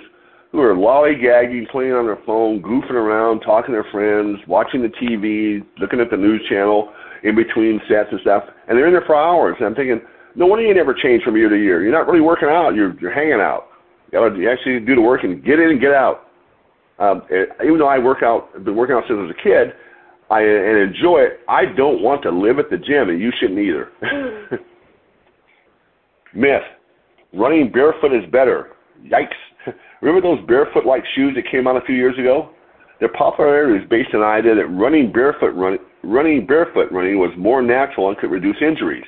who 0.52 0.60
are 0.60 0.74
lollygagging, 0.74 1.68
playing 1.70 1.92
on 1.92 2.06
their 2.06 2.20
phone, 2.24 2.62
goofing 2.62 2.92
around, 2.92 3.40
talking 3.40 3.74
to 3.74 3.82
their 3.82 3.90
friends, 3.90 4.38
watching 4.46 4.82
the 4.82 4.88
TV, 4.88 5.64
looking 5.80 5.98
at 5.98 6.10
the 6.10 6.16
news 6.16 6.42
channel 6.48 6.92
in 7.24 7.34
between 7.34 7.80
sets 7.88 8.08
and 8.12 8.20
stuff, 8.20 8.44
and 8.68 8.76
they're 8.76 8.86
in 8.86 8.92
there 8.92 9.04
for 9.06 9.16
hours. 9.16 9.56
And 9.58 9.66
I'm 9.66 9.74
thinking, 9.74 10.00
no 10.34 10.46
wonder 10.46 10.64
you 10.64 10.74
never 10.74 10.94
change 10.94 11.22
from 11.22 11.36
year 11.36 11.48
to 11.48 11.56
year. 11.56 11.82
You're 11.82 11.92
not 11.92 12.06
really 12.06 12.20
working 12.20 12.48
out. 12.48 12.74
You're 12.74 12.98
you're 13.00 13.12
hanging 13.12 13.40
out. 13.40 13.68
You 14.12 14.50
actually 14.50 14.80
do 14.80 14.94
the 14.94 15.00
work 15.00 15.24
and 15.24 15.42
get 15.44 15.58
in 15.58 15.70
and 15.70 15.80
get 15.80 15.92
out. 15.92 16.28
Um, 16.98 17.22
even 17.64 17.78
though 17.78 17.88
I 17.88 17.98
work 17.98 18.22
out, 18.22 18.52
been 18.64 18.76
working 18.76 18.94
out 18.94 19.04
since 19.08 19.16
I 19.18 19.22
was 19.22 19.34
a 19.36 19.42
kid, 19.42 19.74
I 20.30 20.42
and 20.42 20.78
enjoy 20.78 21.20
it. 21.20 21.40
I 21.48 21.64
don't 21.64 22.02
want 22.02 22.22
to 22.22 22.30
live 22.30 22.58
at 22.58 22.70
the 22.70 22.76
gym, 22.76 23.08
and 23.08 23.20
you 23.20 23.32
shouldn't 23.40 23.58
either. 23.58 23.90
Myth: 26.34 26.62
running 27.32 27.72
barefoot 27.72 28.12
is 28.12 28.30
better. 28.30 28.70
Yikes! 29.04 29.28
Remember 30.00 30.36
those 30.36 30.46
barefoot-like 30.46 31.04
shoes 31.14 31.34
that 31.34 31.50
came 31.50 31.66
out 31.66 31.76
a 31.76 31.84
few 31.86 31.94
years 31.94 32.18
ago? 32.18 32.50
Their 33.00 33.10
popularity 33.10 33.82
is 33.82 33.90
based 33.90 34.10
on 34.14 34.20
the 34.20 34.26
idea 34.26 34.54
that 34.54 34.66
running 34.66 35.10
barefoot 35.10 35.54
run, 35.54 35.78
running 36.04 36.46
barefoot 36.46 36.92
running 36.92 37.18
was 37.18 37.32
more 37.36 37.62
natural 37.62 38.08
and 38.08 38.18
could 38.18 38.30
reduce 38.30 38.56
injuries. 38.60 39.04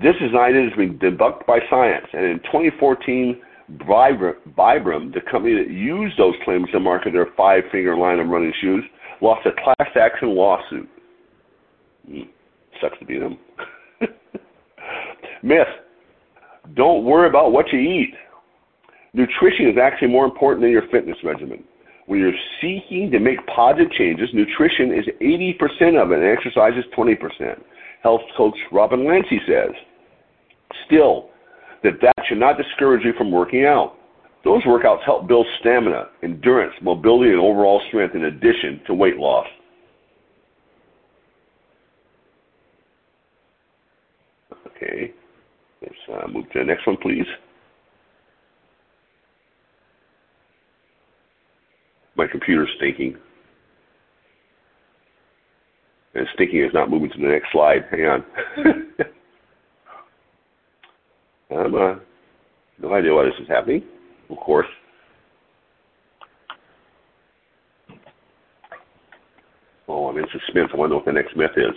This 0.00 0.14
is 0.20 0.30
an 0.32 0.38
idea 0.38 0.62
has 0.68 0.76
been 0.76 0.98
debunked 0.98 1.46
by 1.46 1.58
science, 1.70 2.06
and 2.12 2.24
in 2.24 2.38
2014, 2.40 3.40
Vibram, 3.72 5.14
the 5.14 5.20
company 5.30 5.54
that 5.54 5.70
used 5.70 6.18
those 6.18 6.34
claims 6.44 6.68
to 6.72 6.80
market 6.80 7.12
their 7.12 7.28
five-finger 7.36 7.96
line 7.96 8.18
of 8.18 8.28
running 8.28 8.52
shoes, 8.60 8.84
lost 9.20 9.46
a 9.46 9.52
class 9.52 9.90
action 9.96 10.34
lawsuit. 10.34 10.88
Mm, 12.10 12.28
sucks 12.80 12.98
to 12.98 13.04
be 13.04 13.18
them. 13.18 13.38
Myth: 15.42 15.66
Don't 16.74 17.04
worry 17.04 17.28
about 17.28 17.52
what 17.52 17.72
you 17.72 17.78
eat. 17.78 18.14
Nutrition 19.14 19.68
is 19.68 19.78
actually 19.78 20.08
more 20.08 20.24
important 20.24 20.62
than 20.62 20.70
your 20.70 20.88
fitness 20.88 21.16
regimen. 21.22 21.64
When 22.06 22.18
you're 22.20 22.32
seeking 22.60 23.10
to 23.12 23.18
make 23.18 23.46
positive 23.46 23.90
changes, 23.92 24.28
nutrition 24.34 24.92
is 24.92 25.06
80% 25.22 26.02
of 26.02 26.12
it 26.12 26.18
and 26.18 26.24
exercise 26.24 26.72
is 26.76 26.84
20%. 26.96 27.62
Health 28.02 28.20
coach 28.36 28.56
Robin 28.70 29.06
Lancy 29.06 29.40
says. 29.46 29.70
Still, 30.84 31.30
that 31.84 32.00
that 32.02 32.14
should 32.28 32.38
not 32.38 32.56
discourage 32.56 33.04
you 33.04 33.12
from 33.16 33.30
working 33.30 33.64
out. 33.64 33.94
Those 34.42 34.62
workouts 34.64 35.04
help 35.04 35.28
build 35.28 35.46
stamina, 35.60 36.08
endurance, 36.22 36.74
mobility, 36.82 37.30
and 37.30 37.40
overall 37.40 37.80
strength 37.88 38.14
in 38.14 38.24
addition 38.24 38.80
to 38.86 38.94
weight 38.94 39.16
loss. 39.16 39.46
Okay, 44.66 45.12
let's 45.80 45.94
uh, 46.12 46.26
move 46.28 46.50
to 46.52 46.58
the 46.58 46.64
next 46.64 46.86
one, 46.86 46.96
please. 47.00 47.26
my 52.16 52.26
computer's 52.26 52.70
stinking. 52.76 53.16
And 56.14 56.26
stinking 56.34 56.62
is 56.62 56.72
not 56.72 56.90
moving 56.90 57.10
to 57.10 57.18
the 57.18 57.26
next 57.26 57.50
slide. 57.50 57.84
Hang 57.90 58.06
on. 58.06 58.24
I'm 61.54 61.74
uh, 61.74 61.94
no 62.78 62.94
idea 62.94 63.14
why 63.14 63.24
this 63.24 63.34
is 63.40 63.48
happening, 63.48 63.84
of 64.28 64.36
course. 64.38 64.66
Oh, 69.86 70.08
I'm 70.08 70.16
in 70.16 70.24
suspense. 70.32 70.70
I 70.72 70.76
want 70.76 70.90
to 70.90 70.94
know 70.94 70.96
what 70.96 71.04
the 71.04 71.12
next 71.12 71.36
myth 71.36 71.52
is. 71.56 71.74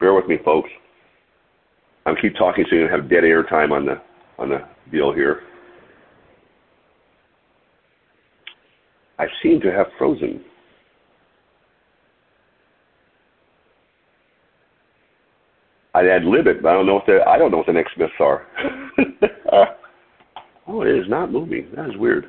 Bear 0.00 0.14
with 0.14 0.26
me, 0.26 0.38
folks. 0.44 0.70
I'm 2.06 2.16
keep 2.16 2.34
talking 2.36 2.64
so 2.68 2.74
you 2.74 2.88
don't 2.88 3.00
have 3.00 3.10
dead 3.10 3.24
air 3.24 3.42
time 3.44 3.72
on 3.72 3.86
the 3.86 4.00
on 4.38 4.48
the 4.48 4.66
deal 4.90 5.12
here. 5.12 5.42
I 9.18 9.26
seem 9.42 9.60
to 9.60 9.70
have 9.70 9.86
frozen. 9.98 10.44
I'd 15.94 16.06
add 16.06 16.24
lib 16.24 16.46
it, 16.46 16.62
but 16.62 16.70
I 16.70 16.72
don't 16.72 16.86
know 16.86 16.94
what 16.94 17.06
the 17.06 17.20
I 17.26 17.36
don't 17.36 17.50
know 17.50 17.58
what 17.58 17.66
the 17.66 17.72
next 17.72 17.98
myths 17.98 18.12
are. 18.18 18.46
oh, 20.66 20.82
it 20.82 20.96
is 20.96 21.08
not 21.08 21.30
moving. 21.30 21.68
That 21.76 21.90
is 21.90 21.96
weird. 21.96 22.26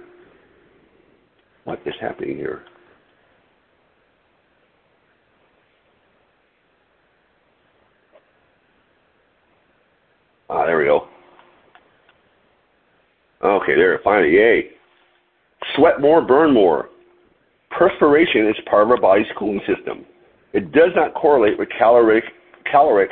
What 1.63 1.79
is 1.85 1.93
happening 2.01 2.35
here? 2.35 2.63
Ah, 10.49 10.65
there 10.65 10.77
we 10.77 10.85
go. 10.85 11.07
Okay, 13.43 13.75
there, 13.75 13.99
finally, 14.03 14.33
yay. 14.33 14.69
Sweat 15.75 15.99
more, 15.99 16.21
burn 16.21 16.53
more. 16.53 16.89
Perspiration 17.71 18.47
is 18.47 18.55
part 18.69 18.83
of 18.83 18.91
our 18.91 19.01
body's 19.01 19.25
cooling 19.37 19.61
system. 19.65 20.05
It 20.53 20.71
does 20.71 20.91
not 20.95 21.13
correlate 21.15 21.57
with 21.57 21.69
caloric, 21.77 22.23
caloric, 22.69 23.09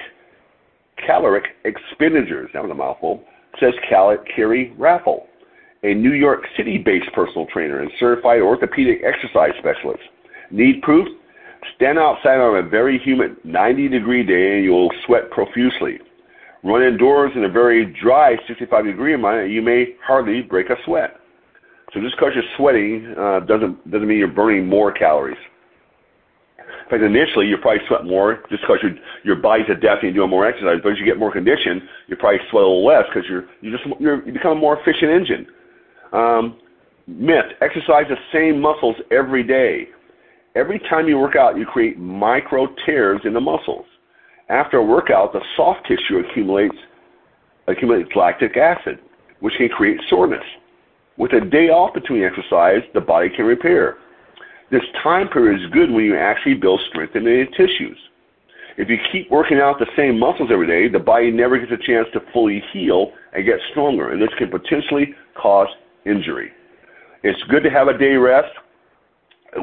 caloric 1.05 1.45
expenditures. 1.65 2.49
That 2.53 2.63
was 2.63 2.71
a 2.71 2.75
mouthful. 2.75 3.23
Says 3.59 3.73
Carrie 3.89 4.73
Raffel, 4.77 5.27
a 5.83 5.93
New 5.93 6.13
York 6.13 6.43
City-based 6.55 7.11
personal 7.13 7.47
trainer 7.47 7.81
and 7.81 7.91
certified 7.99 8.41
orthopedic 8.41 9.01
exercise 9.03 9.51
specialist. 9.59 10.03
Need 10.51 10.81
proof? 10.81 11.07
Stand 11.75 11.99
outside 11.99 12.39
on 12.39 12.57
a 12.57 12.67
very 12.67 12.97
humid 12.99 13.35
90-degree 13.45 14.23
day 14.23 14.55
and 14.55 14.63
you'll 14.63 14.91
sweat 15.05 15.29
profusely. 15.31 15.99
Run 16.63 16.83
indoors 16.83 17.31
in 17.35 17.43
a 17.43 17.49
very 17.49 17.85
dry 18.01 18.35
65 18.47 18.85
degree 18.85 19.13
environment, 19.13 19.51
you 19.51 19.61
may 19.61 19.95
hardly 20.05 20.41
break 20.41 20.69
a 20.69 20.75
sweat. 20.85 21.17
So 21.93 21.99
just 21.99 22.15
because 22.15 22.33
you're 22.35 22.43
sweating 22.55 23.13
uh, 23.17 23.41
doesn't 23.41 23.91
doesn't 23.91 24.07
mean 24.07 24.17
you're 24.17 24.27
burning 24.27 24.67
more 24.67 24.91
calories. 24.91 25.37
Fact, 26.91 27.03
initially 27.03 27.47
you 27.47 27.57
probably 27.57 27.79
sweat 27.87 28.03
more 28.03 28.43
just 28.49 28.61
because 28.63 28.79
your 28.83 28.91
your 29.23 29.35
body's 29.37 29.65
adapting 29.71 30.07
and 30.07 30.15
doing 30.15 30.29
more 30.29 30.45
exercise. 30.45 30.79
But 30.83 30.91
as 30.91 30.99
you 30.99 31.05
get 31.05 31.17
more 31.17 31.31
conditioned, 31.31 31.81
you 32.07 32.17
probably 32.17 32.39
sweat 32.49 32.63
a 32.63 32.67
little 32.67 32.85
less 32.85 33.05
because 33.07 33.27
you're 33.29 33.45
you 33.61 33.71
just 33.71 33.83
you're, 33.97 34.25
you 34.25 34.33
become 34.33 34.57
a 34.57 34.59
more 34.59 34.77
efficient 34.77 35.09
engine. 35.09 35.47
Um, 36.11 36.59
myth: 37.07 37.45
exercise 37.61 38.05
the 38.09 38.17
same 38.33 38.59
muscles 38.59 38.97
every 39.09 39.41
day. 39.41 39.87
Every 40.57 40.79
time 40.89 41.07
you 41.07 41.17
work 41.17 41.37
out, 41.37 41.57
you 41.57 41.65
create 41.65 41.97
micro 41.97 42.67
tears 42.85 43.21
in 43.23 43.33
the 43.33 43.39
muscles. 43.39 43.85
After 44.49 44.75
a 44.75 44.83
workout, 44.83 45.31
the 45.31 45.39
soft 45.55 45.87
tissue 45.87 46.17
accumulates 46.19 46.75
accumulates 47.69 48.09
lactic 48.17 48.57
acid, 48.57 48.99
which 49.39 49.53
can 49.57 49.69
create 49.69 49.97
soreness. 50.09 50.43
With 51.15 51.31
a 51.31 51.39
day 51.39 51.69
off 51.69 51.93
between 51.93 52.21
exercise, 52.23 52.81
the 52.93 52.99
body 52.99 53.29
can 53.33 53.45
repair. 53.45 53.95
This 54.71 54.83
time 55.03 55.27
period 55.27 55.61
is 55.61 55.69
good 55.71 55.91
when 55.91 56.05
you 56.05 56.17
actually 56.17 56.53
build 56.53 56.79
strength 56.89 57.15
in 57.15 57.25
the 57.25 57.45
tissues. 57.57 57.97
If 58.77 58.89
you 58.89 58.97
keep 59.11 59.29
working 59.29 59.59
out 59.59 59.79
the 59.79 59.87
same 59.97 60.17
muscles 60.17 60.49
every 60.51 60.65
day, 60.65 60.87
the 60.87 61.03
body 61.03 61.29
never 61.29 61.59
gets 61.59 61.71
a 61.71 61.85
chance 61.85 62.07
to 62.13 62.21
fully 62.31 62.63
heal 62.71 63.11
and 63.33 63.45
get 63.45 63.59
stronger, 63.71 64.11
and 64.11 64.21
this 64.21 64.29
can 64.37 64.49
potentially 64.49 65.13
cause 65.35 65.67
injury. 66.05 66.51
It's 67.23 67.41
good 67.49 67.63
to 67.63 67.69
have 67.69 67.89
a 67.89 67.97
day 67.97 68.15
rest, 68.15 68.51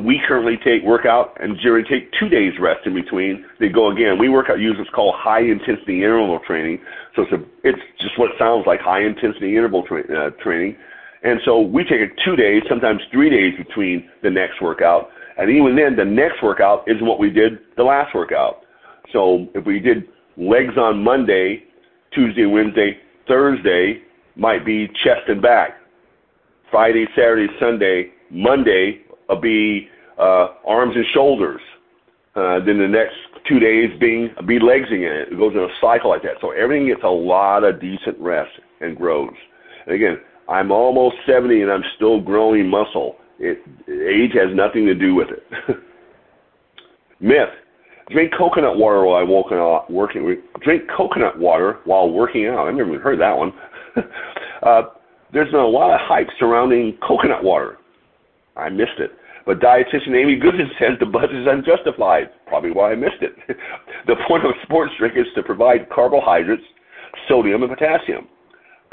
we 0.05 0.21
currently 0.27 0.59
take 0.63 0.83
workout 0.83 1.37
and 1.41 1.57
generally 1.57 1.85
take 1.89 2.13
two 2.21 2.29
days 2.29 2.53
rest 2.61 2.87
in 2.87 2.95
between. 2.95 3.47
They 3.59 3.69
go 3.69 3.91
again. 3.91 4.19
We 4.19 4.29
work 4.29 4.51
out 4.51 4.59
use 4.59 4.77
what's 4.77 4.91
called 4.91 5.15
high 5.17 5.41
intensity 5.41 6.05
interval 6.05 6.39
training. 6.47 6.81
So 7.17 7.23
it's 7.23 7.33
a, 7.33 7.43
it's 7.65 7.81
just 7.99 8.19
what 8.19 8.31
sounds 8.39 8.67
like 8.67 8.81
high 8.81 9.03
intensity 9.03 9.57
interval 9.57 9.85
tra- 9.85 10.05
uh, 10.05 10.31
training. 10.43 10.77
And 11.23 11.41
so 11.45 11.61
we 11.61 11.83
take 11.83 12.01
it 12.01 12.13
two 12.25 12.37
days, 12.37 12.63
sometimes 12.69 13.01
three 13.11 13.31
days 13.31 13.55
between 13.57 14.09
the 14.23 14.31
next 14.31 14.63
workout. 14.63 15.11
And 15.37 15.51
even 15.51 15.77
then, 15.77 15.97
the 15.97 16.05
next 16.05 16.43
workout 16.43 16.85
isn't 16.89 17.05
what 17.05 17.19
we 17.19 17.31
did 17.31 17.59
the 17.77 17.85
last 17.85 18.15
workout. 18.15 18.63
So 19.13 19.49
if 19.55 19.65
we 19.65 19.81
did 19.81 20.05
legs 20.37 20.77
on 20.77 21.03
Monday, 21.03 21.65
Tuesday, 22.13 22.47
Wednesday, 22.47 22.99
Thursday 23.27 24.03
might 24.37 24.65
be 24.65 24.89
chest 24.89 25.23
and 25.29 25.43
back. 25.43 25.77
Friday, 26.71 27.07
Saturday, 27.17 27.49
Sunday, 27.59 28.11
Monday 28.31 29.01
will 29.29 29.41
be 29.41 29.89
uh, 30.19 30.49
arms 30.67 30.95
and 30.95 31.05
shoulders. 31.15 31.61
Uh, 32.35 32.65
then 32.65 32.79
the 32.79 32.89
next 32.89 33.17
two 33.49 33.59
days 33.59 33.91
being 33.99 34.31
be 34.47 34.59
legsing 34.59 35.03
it. 35.03 35.33
It 35.33 35.39
goes 35.39 35.55
in 35.55 35.61
a 35.61 35.69
cycle 35.81 36.11
like 36.11 36.23
that. 36.23 36.35
So 36.41 36.51
everything 36.51 36.87
gets 36.87 37.03
a 37.03 37.09
lot 37.09 37.65
of 37.65 37.81
decent 37.81 38.19
rest 38.19 38.51
and 38.81 38.97
grows. 38.97 39.35
And 39.87 39.95
again, 39.95 40.19
I'm 40.49 40.73
almost 40.73 41.17
70 41.27 41.63
and 41.63 41.71
I'm 41.71 41.85
still 41.97 42.21
growing 42.21 42.69
muscle. 42.69 43.17
It, 43.39 43.59
age 43.89 44.33
has 44.35 44.55
nothing 44.55 44.87
to 44.87 44.95
do 44.95 45.15
with 45.15 45.29
it. 45.29 45.45
Myth: 47.21 47.51
Drink 48.11 48.33
coconut 48.37 48.77
water 48.77 49.05
while 49.05 49.27
working. 49.27 49.59
Out, 49.59 49.91
working 49.91 50.43
drink 50.61 50.85
coconut 50.97 51.39
water 51.39 51.79
while 51.85 52.11
working 52.11 52.47
out. 52.47 52.67
I've 52.67 52.75
never 52.75 52.89
even 52.89 53.01
heard 53.01 53.21
that 53.21 53.37
one. 53.37 53.53
uh, 54.63 54.83
there's 55.33 55.51
been 55.51 55.61
a 55.61 55.67
lot 55.67 55.93
of 55.93 56.01
hype 56.03 56.29
surrounding 56.39 56.97
coconut 57.07 57.45
water. 57.45 57.79
I 58.57 58.71
missed 58.71 58.99
it. 58.99 59.13
But 59.47 59.61
dietitian 59.61 60.15
Amy 60.15 60.37
Goodman 60.37 60.71
says 60.79 60.99
the 60.99 61.07
buzz 61.07 61.31
is 61.33 61.47
unjustified. 61.47 62.31
Probably 62.47 62.71
why 62.71 62.93
I 62.93 62.95
missed 62.97 63.23
it. 63.23 63.37
the 64.07 64.17
point 64.27 64.45
of 64.45 64.51
a 64.51 64.63
sports 64.63 64.93
drink 64.99 65.15
is 65.17 65.27
to 65.37 65.43
provide 65.43 65.89
carbohydrates, 65.91 66.63
sodium, 67.29 67.63
and 67.63 67.71
potassium. 67.71 68.27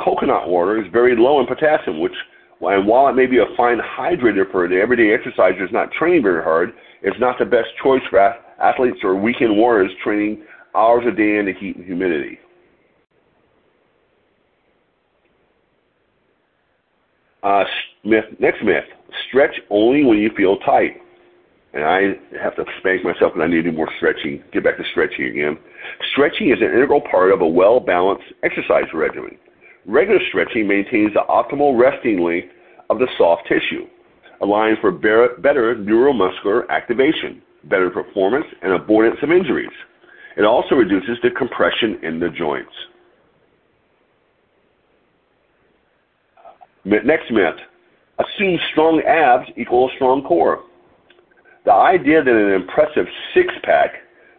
Coconut 0.04 0.48
water 0.50 0.82
is 0.82 0.92
very 0.92 1.16
low 1.16 1.40
in 1.40 1.48
potassium, 1.48 2.00
which, 2.00 2.14
and 2.62 2.88
while 2.88 3.08
it 3.08 3.14
may 3.14 3.26
be 3.26 3.38
a 3.38 3.46
fine 3.56 3.80
hydrator 3.80 4.50
for 4.52 4.66
an 4.66 4.74
everyday 4.74 5.14
exerciser 5.14 5.60
who's 5.60 5.72
not 5.72 5.92
training 5.92 6.24
very 6.24 6.44
hard, 6.44 6.74
it's 7.02 7.20
not 7.20 7.38
the 7.40 7.46
best 7.46 7.70
choice 7.82 8.02
for 8.10 8.20
athletes 8.62 9.00
or 9.04 9.16
weekend 9.16 9.56
warriors 9.56 9.92
training 10.04 10.44
hours 10.76 11.06
a 11.08 11.12
day 11.12 11.38
in 11.38 11.46
the 11.46 11.54
heat 11.54 11.76
and 11.76 11.86
humidity. 11.86 12.40
Uh, 17.44 17.64
myth, 18.04 18.26
next 18.40 18.64
myth, 18.64 18.86
stretch 19.28 19.56
only 19.70 20.04
when 20.04 20.18
you 20.18 20.32
feel 20.36 20.58
tight. 20.58 21.02
And 21.74 21.84
I 21.84 22.18
have 22.42 22.56
to 22.56 22.66
spank 22.80 23.04
myself 23.04 23.34
and 23.34 23.44
I 23.44 23.48
need 23.48 23.64
to 23.64 23.72
do 23.72 23.72
more 23.74 23.90
stretching, 23.98 24.42
get 24.52 24.64
back 24.64 24.78
to 24.78 24.84
stretching 24.92 25.26
again. 25.26 25.58
Stretching 26.12 26.50
is 26.50 26.60
an 26.62 26.68
integral 26.68 27.02
part 27.02 27.32
of 27.32 27.42
a 27.42 27.48
well-balanced 27.48 28.24
exercise 28.44 28.86
regimen. 28.94 29.38
Regular 29.88 30.20
stretching 30.30 30.68
maintains 30.68 31.14
the 31.14 31.24
optimal 31.30 31.80
resting 31.80 32.24
length 32.24 32.50
of 32.90 33.00
the 33.00 33.08
soft 33.18 33.48
tissue, 33.48 33.86
allowing 34.42 34.76
for 34.82 34.92
better 34.92 35.38
neuromuscular 35.76 36.68
activation, 36.70 37.42
better 37.66 37.90
performance, 37.90 38.46
and 38.62 38.74
avoidance 38.74 39.18
of 39.22 39.32
injuries. 39.32 39.70
It 40.38 40.44
also 40.44 40.76
reduces 40.76 41.18
the 41.24 41.30
compression 41.32 42.00
in 42.04 42.20
the 42.20 42.30
joints. 42.30 42.72
Next 46.84 47.32
myth, 47.32 47.56
assume 48.20 48.60
strong 48.72 49.02
abs 49.02 49.50
equal 49.56 49.90
a 49.90 49.96
strong 49.96 50.24
core. 50.24 50.64
The 51.66 51.74
idea 51.74 52.24
that 52.24 52.36
an 52.36 52.54
impressive 52.54 53.08
six 53.34 53.54
pack 53.64 53.94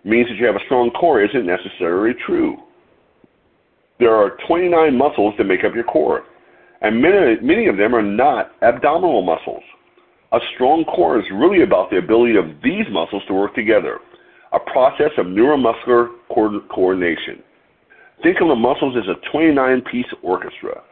means 0.05 0.29
that 0.29 0.37
you 0.37 0.47
have 0.47 0.55
a 0.55 0.65
strong 0.67 0.91
core 0.91 1.23
isn't 1.23 1.45
necessarily 1.45 2.15
true. 2.25 2.59
There 3.99 4.15
are 4.15 4.37
29 4.47 4.97
muscles 4.97 5.35
that 5.39 5.45
make 5.45 5.65
up 5.65 5.75
your 5.75 5.85
core, 5.85 6.25
and 6.83 7.01
many, 7.01 7.41
many 7.41 7.67
of 7.67 7.77
them 7.77 7.95
are 7.95 8.03
not 8.03 8.53
abdominal 8.63 9.23
muscles. 9.23 9.63
A 10.33 10.39
strong 10.55 10.85
core 10.85 11.19
is 11.19 11.25
really 11.33 11.63
about 11.63 11.91
the 11.91 11.99
ability 11.99 12.37
of 12.37 12.45
these 12.63 12.85
muscles 12.91 13.23
to 13.29 13.35
work 13.35 13.55
together, 13.55 14.01
a 14.53 14.59
process 14.59 15.13
of 15.17 15.27
neuromuscular 15.27 16.11
coordination. 16.29 17.43
Think 18.23 18.41
of 18.41 18.49
the 18.49 18.57
muscles 18.57 18.97
as 18.97 19.09
a 19.09 19.31
29 19.31 19.83
piece 19.83 20.07
orchestra. 20.23 20.83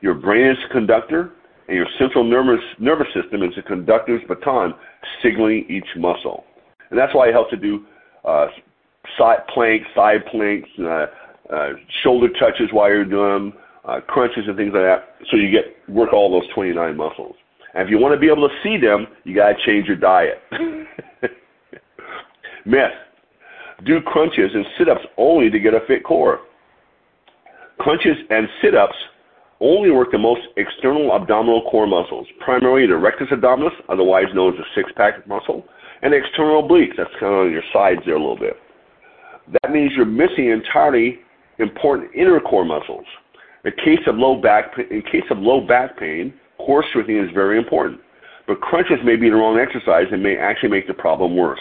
Your 0.00 0.14
brain 0.14 0.50
is 0.50 0.56
the 0.66 0.72
conductor, 0.72 1.30
and 1.68 1.76
your 1.76 1.86
central 1.98 2.24
nervous, 2.24 2.62
nervous 2.78 3.06
system 3.14 3.42
is 3.42 3.54
the 3.54 3.62
conductor's 3.62 4.22
baton 4.28 4.74
signaling 5.22 5.66
each 5.68 5.86
muscle. 5.96 6.44
And 6.90 6.98
that's 6.98 7.14
why 7.14 7.28
it 7.28 7.32
helps 7.32 7.50
to 7.50 7.56
do 7.56 7.86
uh, 8.24 8.46
side 9.16 9.46
planks, 9.54 9.86
side 9.94 10.26
planks, 10.30 10.68
uh, 10.80 11.06
uh, 11.52 11.70
shoulder 12.02 12.28
touches 12.38 12.68
while 12.72 12.88
you're 12.88 13.04
doing 13.04 13.32
them, 13.32 13.52
uh, 13.84 14.00
crunches 14.06 14.44
and 14.46 14.56
things 14.56 14.72
like 14.74 14.82
that, 14.82 15.16
so 15.30 15.36
you 15.36 15.50
get 15.50 15.76
work 15.88 16.12
all 16.12 16.30
those 16.30 16.48
29 16.54 16.96
muscles. 16.96 17.34
And 17.74 17.84
if 17.84 17.90
you 17.90 17.98
want 17.98 18.14
to 18.14 18.20
be 18.20 18.26
able 18.26 18.48
to 18.48 18.54
see 18.62 18.76
them, 18.76 19.06
you 19.24 19.34
got 19.34 19.48
to 19.48 19.54
change 19.64 19.86
your 19.86 19.96
diet. 19.96 20.42
Myth. 22.66 22.92
Do 23.86 24.00
crunches 24.02 24.50
and 24.52 24.66
sit-ups 24.76 25.06
only 25.16 25.48
to 25.50 25.58
get 25.58 25.72
a 25.72 25.80
fit 25.86 26.04
core. 26.04 26.40
Crunches 27.78 28.16
and 28.28 28.46
sit-ups 28.62 28.96
only 29.60 29.90
work 29.90 30.10
the 30.12 30.18
most 30.18 30.42
external 30.56 31.14
abdominal 31.14 31.62
core 31.70 31.86
muscles, 31.86 32.26
primarily 32.40 32.86
the 32.86 32.96
rectus 32.96 33.28
abdominis, 33.30 33.72
otherwise 33.88 34.26
known 34.34 34.52
as 34.52 34.58
the 34.58 34.64
six-pack 34.74 35.26
muscle, 35.26 35.64
and 36.02 36.12
external 36.12 36.62
obliques. 36.62 36.96
That's 36.96 37.10
kind 37.18 37.32
of 37.32 37.46
on 37.46 37.52
your 37.52 37.62
sides 37.72 38.00
there 38.04 38.16
a 38.16 38.18
little 38.18 38.38
bit. 38.38 38.56
That 39.62 39.72
means 39.72 39.92
you're 39.96 40.04
missing 40.04 40.50
entirely 40.50 41.20
important 41.60 42.14
inner 42.14 42.40
core 42.40 42.64
muscles. 42.64 43.04
In 43.64 43.72
case 43.84 44.00
of 44.06 44.16
low 44.16 44.40
back, 44.40 44.72
in 44.90 45.02
case 45.02 45.24
of 45.30 45.38
low 45.38 45.60
back 45.60 45.98
pain, 45.98 46.32
core 46.58 46.84
strengthening 46.88 47.24
is 47.24 47.30
very 47.34 47.58
important. 47.58 48.00
But 48.46 48.60
crunches 48.60 48.98
may 49.04 49.16
be 49.16 49.28
the 49.28 49.36
wrong 49.36 49.58
exercise 49.58 50.06
and 50.10 50.22
may 50.22 50.36
actually 50.36 50.70
make 50.70 50.86
the 50.86 50.94
problem 50.94 51.36
worse. 51.36 51.60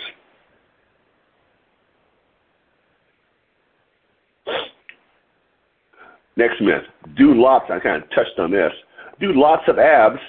Next 6.35 6.61
myth. 6.61 6.83
Do 7.17 7.33
lots, 7.33 7.65
I 7.69 7.79
kind 7.79 8.01
of 8.01 8.09
touched 8.11 8.39
on 8.39 8.49
this. 8.49 8.71
Do 9.19 9.33
lots 9.33 9.63
of 9.67 9.77
abs. 9.77 10.19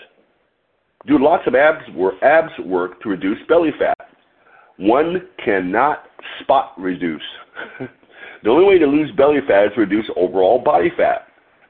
Do 1.07 1.19
lots 1.19 1.45
of 1.47 1.55
abs 1.55 1.89
work, 1.95 2.15
abs 2.21 2.53
work 2.67 3.00
to 3.03 3.09
reduce 3.09 3.39
belly 3.49 3.71
fat. 3.79 3.97
One 4.77 5.29
cannot 5.43 6.05
spot 6.41 6.73
reduce. 6.77 7.23
the 8.43 8.51
only 8.51 8.65
way 8.65 8.79
to 8.79 8.87
lose 8.87 9.11
belly 9.17 9.41
fat 9.47 9.67
is 9.67 9.71
to 9.75 9.81
reduce 9.81 10.07
overall 10.17 10.59
body 10.59 10.91
fat. 10.97 11.27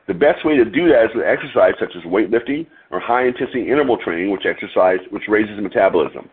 The 0.07 0.15
best 0.15 0.45
way 0.45 0.57
to 0.57 0.65
do 0.65 0.89
that 0.89 1.05
is 1.05 1.11
with 1.15 1.25
exercise 1.25 1.75
such 1.79 1.95
as 1.97 2.03
weightlifting 2.03 2.67
or 2.91 2.99
high 2.99 3.27
intensity 3.27 3.71
interval 3.71 3.97
training, 3.97 4.31
which 4.31 4.47
exercise 4.47 4.99
which 5.11 5.25
raises 5.29 5.61
metabolism. 5.61 6.29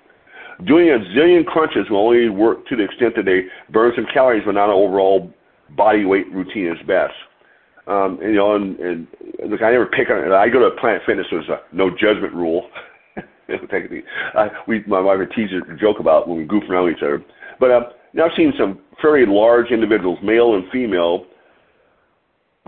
Doing 0.66 0.90
a 0.90 0.98
zillion 1.14 1.46
crunches 1.46 1.90
will 1.90 2.00
only 2.00 2.30
work 2.30 2.66
to 2.68 2.76
the 2.76 2.84
extent 2.84 3.16
that 3.16 3.26
they 3.26 3.44
burn 3.72 3.94
some 3.96 4.08
calories, 4.12 4.44
but 4.46 4.54
not 4.54 4.70
an 4.70 4.76
overall 4.76 5.32
body 5.76 6.06
weight 6.06 6.32
routine 6.32 6.68
is 6.68 6.88
best. 6.88 7.14
Um, 7.86 8.20
and, 8.22 8.34
you 8.34 8.38
know, 8.38 8.56
and, 8.56 8.80
and 8.80 9.08
look, 9.48 9.62
I 9.62 9.72
never 9.72 9.86
pick 9.86 10.10
on. 10.10 10.32
I 10.32 10.50
go 10.50 10.60
to 10.60 10.76
Planet 10.82 11.04
Fitness. 11.06 11.28
There's 11.32 11.48
a 11.48 11.62
no 11.72 11.90
judgment 11.90 12.34
rule. 12.34 12.70
uh, 13.18 14.48
we, 14.68 14.84
my 14.88 15.00
wife 15.00 15.20
and 15.20 15.32
teaser 15.32 15.62
joke 15.80 16.00
about 16.00 16.28
when 16.28 16.38
we 16.38 16.46
goof 16.46 16.64
around 16.70 16.90
each 16.90 17.04
other. 17.04 17.24
But 17.60 17.72
uh, 17.72 17.82
now 18.14 18.26
I've 18.26 18.36
seen 18.36 18.54
some 18.58 18.80
very 19.02 19.26
large 19.26 19.72
individuals, 19.72 20.20
male 20.24 20.56
and 20.56 20.70
female, 20.72 21.26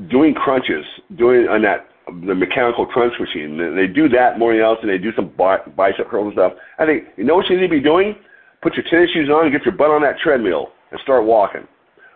doing 0.10 0.34
crunches, 0.34 0.86
doing 1.18 1.48
on 1.48 1.62
that 1.64 1.88
the 2.26 2.34
mechanical 2.34 2.88
crunch 2.88 3.14
machine. 3.20 3.58
They 3.76 3.86
do 3.86 4.10
that 4.10 4.40
more 4.40 4.54
than 4.54 4.62
else, 4.64 4.80
and 4.82 4.90
they 4.90 4.98
do 4.98 5.12
some 5.16 5.32
bicep 5.38 6.10
curls 6.10 6.26
and 6.26 6.34
stuff. 6.34 6.54
I 6.80 6.86
think 6.86 7.06
you 7.18 7.24
know 7.24 7.36
what 7.36 7.50
you 7.50 7.56
need 7.56 7.68
to 7.68 7.70
be 7.70 7.80
doing? 7.80 8.16
Put 8.62 8.74
your 8.76 8.86
tennis 8.90 9.12
shoes 9.12 9.30
on, 9.30 9.46
and 9.46 9.52
get 9.52 9.64
your 9.64 9.76
butt 9.76 9.92
on 9.92 10.02
that 10.02 10.18
treadmill, 10.20 10.70
and 10.92 11.00
start 11.02 11.26
walking 11.26 11.68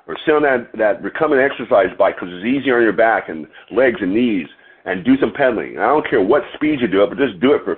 or 0.07 0.17
sit 0.25 0.35
on 0.35 0.43
that, 0.43 0.69
that 0.77 1.01
recumbent 1.01 1.41
exercise 1.41 1.87
bike 1.97 2.15
because 2.15 2.29
it's 2.33 2.45
easier 2.45 2.77
on 2.77 2.83
your 2.83 2.93
back 2.93 3.29
and 3.29 3.47
legs 3.71 3.99
and 4.01 4.13
knees 4.13 4.47
and 4.85 5.05
do 5.05 5.17
some 5.19 5.31
pedaling. 5.31 5.79
I 5.79 5.87
don't 5.87 6.07
care 6.09 6.21
what 6.21 6.43
speed 6.55 6.81
you 6.81 6.87
do 6.87 7.03
it, 7.03 7.09
but 7.09 7.17
just 7.17 7.39
do 7.39 7.53
it 7.53 7.63
for 7.63 7.77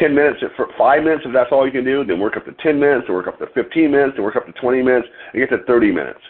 10 0.00 0.14
minutes, 0.14 0.40
for 0.56 0.68
5 0.76 1.02
minutes 1.02 1.22
if 1.26 1.32
that's 1.32 1.50
all 1.52 1.66
you 1.66 1.72
can 1.72 1.84
do, 1.84 2.04
then 2.04 2.20
work 2.20 2.36
up 2.36 2.44
to 2.46 2.52
10 2.62 2.78
minutes, 2.78 3.04
then 3.06 3.14
work 3.14 3.26
up 3.26 3.38
to 3.38 3.46
15 3.54 3.90
minutes, 3.90 4.12
then 4.16 4.24
work 4.24 4.36
up 4.36 4.46
to 4.46 4.52
20 4.52 4.82
minutes, 4.82 5.08
and 5.32 5.40
get 5.40 5.56
to 5.56 5.64
30 5.64 5.92
minutes. 5.92 6.20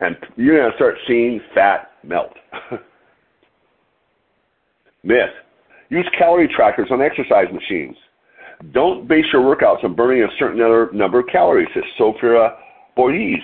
And 0.00 0.16
you're 0.36 0.58
going 0.58 0.70
to 0.70 0.76
start 0.76 0.96
seeing 1.06 1.40
fat 1.54 1.92
melt. 2.02 2.34
Myth. 5.02 5.30
Use 5.90 6.08
calorie 6.18 6.48
trackers 6.48 6.88
on 6.90 7.02
exercise 7.02 7.46
machines. 7.52 7.96
Don't 8.72 9.06
base 9.06 9.26
your 9.32 9.42
workouts 9.42 9.84
on 9.84 9.94
burning 9.94 10.22
a 10.22 10.28
certain 10.38 10.58
number 10.96 11.20
of 11.20 11.26
calories, 11.26 11.68
says 11.74 11.84
Sophia 11.98 12.56
Boyes 12.96 13.42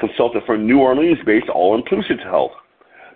consultant 0.00 0.44
for 0.46 0.56
New 0.56 0.80
Orleans-based 0.80 1.48
All 1.50 1.76
Inclusive 1.76 2.18
Health. 2.24 2.52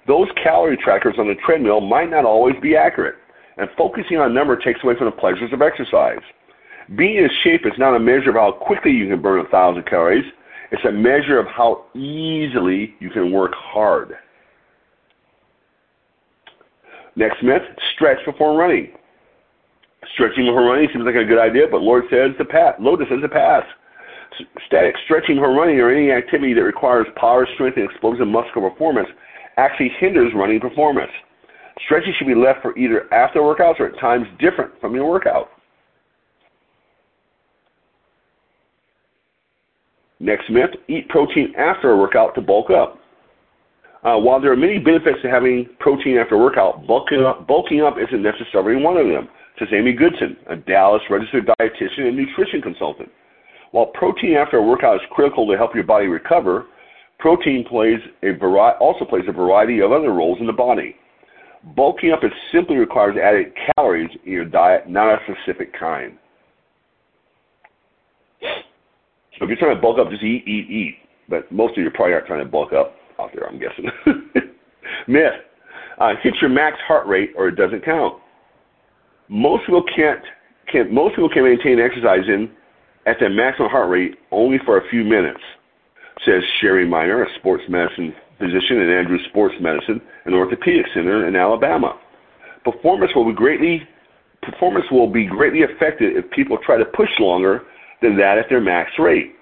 Those 0.07 0.29
calorie 0.43 0.77
trackers 0.77 1.15
on 1.19 1.27
the 1.27 1.35
treadmill 1.47 1.81
might 1.81 2.11
not 2.11 2.25
always 2.25 2.55
be 2.61 2.77
accurate, 2.77 3.15
and 3.57 3.69
focusing 3.77 4.19
on 4.19 4.35
number 4.35 4.57
takes 4.57 4.83
away 4.83 4.95
from 4.97 5.07
the 5.07 5.13
pleasures 5.13 5.53
of 5.53 5.63
exercise. 5.63 6.23
Being 6.97 7.17
in 7.17 7.31
shape 7.43 7.65
is 7.65 7.73
not 7.79 7.97
a 7.97 7.99
measure 7.99 8.31
of 8.31 8.37
how 8.37 8.53
quickly 8.53 8.91
you 8.91 9.09
can 9.09 9.23
burn 9.23 9.45
a 9.45 9.49
thousand 9.49 9.87
calories. 9.87 10.25
It's 10.71 10.85
a 10.85 10.93
measure 10.93 11.39
of 11.39 11.47
how 11.47 11.85
easily 11.95 12.95
you 13.01 13.11
can 13.11 13.33
work 13.33 13.53
hard. 13.55 14.15
Next 17.17 17.43
myth, 17.43 17.63
stretch 17.95 18.19
before 18.27 18.59
running. 18.59 18.93
Stretching 20.15 20.45
before 20.47 20.65
running 20.65 20.89
seems 20.93 21.05
like 21.05 21.15
a 21.15 21.25
good 21.25 21.39
idea, 21.39 21.67
but 21.71 21.81
Lord 21.81 22.05
says 22.11 22.33
the 22.39 22.45
path. 22.45 22.75
Lotus 22.81 23.07
says 23.09 23.21
the 23.23 23.29
pass 23.29 23.65
static 24.67 24.95
stretching 25.05 25.39
or 25.39 25.53
running 25.53 25.79
or 25.81 25.91
any 25.91 26.11
activity 26.11 26.55
that 26.55 26.63
requires 26.63 27.07
power, 27.17 27.47
strength, 27.55 27.77
and 27.77 27.89
explosive 27.89 28.27
muscular 28.27 28.71
performance 28.71 29.09
actually 29.57 29.91
hinders 29.99 30.33
running 30.35 30.61
performance. 30.61 31.11
Stretching 31.85 32.15
should 32.19 32.27
be 32.27 32.35
left 32.35 32.63
for 32.63 32.77
either 32.79 33.13
after 33.13 33.41
workouts 33.41 33.81
or 33.81 33.87
at 33.87 33.99
times 33.99 34.27
different 34.39 34.73
from 34.81 34.95
your 34.95 35.09
workout. 35.09 35.51
Next 40.21 40.49
myth, 40.49 40.71
eat 40.89 41.09
protein 41.09 41.53
after 41.57 41.91
a 41.91 41.97
workout 41.97 42.35
to 42.37 42.41
bulk 42.41 42.71
up. 42.71 42.99
Uh, 44.05 44.17
while 44.19 44.41
there 44.41 44.53
are 44.53 44.57
many 44.57 44.79
benefits 44.79 45.21
to 45.23 45.31
having 45.31 45.69
protein 45.81 46.19
after 46.19 46.35
a 46.35 46.39
workout, 46.39 46.87
bulking 46.87 47.25
up, 47.25 47.47
bulking 47.47 47.81
up 47.81 47.97
isn't 47.99 48.23
necessarily 48.23 48.81
one 48.81 48.97
of 48.97 49.07
them, 49.07 49.29
says 49.59 49.69
Amy 49.73 49.93
Goodson, 49.93 50.37
a 50.49 50.57
Dallas 50.57 51.03
registered 51.11 51.47
dietitian 51.47 52.09
and 52.09 52.17
nutrition 52.17 52.61
consultant. 52.63 53.11
While 53.73 53.87
protein 53.87 54.35
after 54.35 54.59
a 54.59 54.63
workout 54.63 54.97
is 54.97 55.09
critical 55.11 55.47
to 55.51 55.57
help 55.57 55.75
your 55.75 55.85
body 55.85 56.07
recover, 56.07 56.67
protein 57.19 57.65
plays 57.65 57.99
a 58.23 58.33
vari- 58.33 58.77
also 58.79 59.05
plays 59.05 59.25
a 59.27 59.33
variety 59.33 59.81
of 59.81 59.91
other 59.91 60.13
roles 60.13 60.39
in 60.39 60.47
the 60.47 60.53
body. 60.53 60.97
Bulking 61.77 62.13
up 62.13 62.23
is 62.23 62.31
simply 62.53 62.77
requires 62.77 63.17
added 63.17 63.53
calories 63.75 64.11
in 64.25 64.33
your 64.33 64.45
diet, 64.45 64.89
not 64.89 65.15
a 65.15 65.19
specific 65.25 65.79
kind. 65.79 66.19
So 68.43 69.45
if 69.45 69.49
you're 69.49 69.57
trying 69.57 69.75
to 69.75 69.81
bulk 69.81 69.99
up, 69.99 70.11
just 70.11 70.23
eat, 70.23 70.47
eat, 70.47 70.71
eat. 70.71 70.99
But 71.29 71.51
most 71.51 71.77
of 71.77 71.83
you 71.83 71.91
probably 71.91 72.13
aren't 72.13 72.27
trying 72.27 72.45
to 72.45 72.51
bulk 72.51 72.73
up 72.73 72.95
out 73.19 73.31
there, 73.35 73.49
I'm 73.49 73.59
guessing. 73.59 73.87
Myth. 75.09 75.33
Uh, 75.99 76.13
hit 76.23 76.35
your 76.41 76.51
max 76.51 76.77
heart 76.87 77.07
rate 77.07 77.31
or 77.37 77.49
it 77.49 77.57
doesn't 77.57 77.85
count. 77.85 78.21
Most 79.29 79.65
people 79.65 79.85
can't, 79.97 80.21
can 80.71 80.93
most 80.93 81.15
people 81.15 81.31
can 81.31 81.45
maintain 81.45 81.81
exercise 81.81 82.25
in 82.27 82.51
at 83.07 83.17
their 83.21 83.31
maximum 83.31 83.71
heart 83.71 83.89
rate 83.89 84.17
only 84.33 84.59
for 84.65 84.79
a 84.79 84.89
few 84.91 85.05
minutes, 85.05 85.41
says 86.25 86.43
Sherry 86.61 86.87
Miner, 86.87 87.23
a 87.23 87.27
sports 87.39 87.63
medicine 87.69 88.15
physician 88.45 88.81
at 88.81 88.89
Andrews 88.89 89.25
Sports 89.31 89.55
Medicine 89.61 90.01
and 90.25 90.35
Orthopedic 90.35 90.87
Center 90.93 91.27
in 91.27 91.37
Alabama. 91.37 91.99
Performance 92.65 93.13
will 93.15 93.27
be 93.27 93.35
greatly 93.35 93.83
performance 94.43 94.85
will 94.91 95.11
be 95.11 95.25
greatly 95.25 95.63
affected 95.63 96.17
if 96.17 96.31
people 96.31 96.59
try 96.65 96.77
to 96.77 96.85
push 96.85 97.09
longer 97.19 97.63
than 98.03 98.17
that 98.17 98.37
at 98.37 98.47
their 98.49 98.61
max 98.61 98.91
rate. 98.99 99.37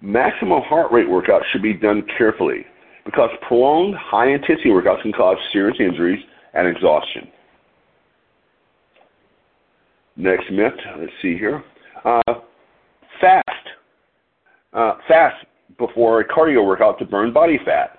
Maximum 0.00 0.62
heart 0.62 0.90
rate 0.90 1.06
workouts 1.06 1.44
should 1.52 1.62
be 1.62 1.74
done 1.74 2.02
carefully 2.16 2.64
because 3.04 3.30
prolonged 3.46 3.94
high 3.96 4.30
intensity 4.30 4.70
workouts 4.70 5.02
can 5.02 5.12
cause 5.12 5.36
serious 5.52 5.76
injuries 5.80 6.22
and 6.54 6.66
exhaustion. 6.66 7.28
Next 10.16 10.50
myth, 10.50 10.72
let's 10.98 11.12
see 11.22 11.36
here. 11.36 11.62
Uh, 12.04 12.22
fast. 13.20 13.44
Uh, 14.72 14.94
fast 15.06 15.44
before 15.78 16.20
a 16.20 16.28
cardio 16.28 16.66
workout 16.66 16.98
to 16.98 17.04
burn 17.04 17.32
body 17.32 17.58
fat. 17.64 17.97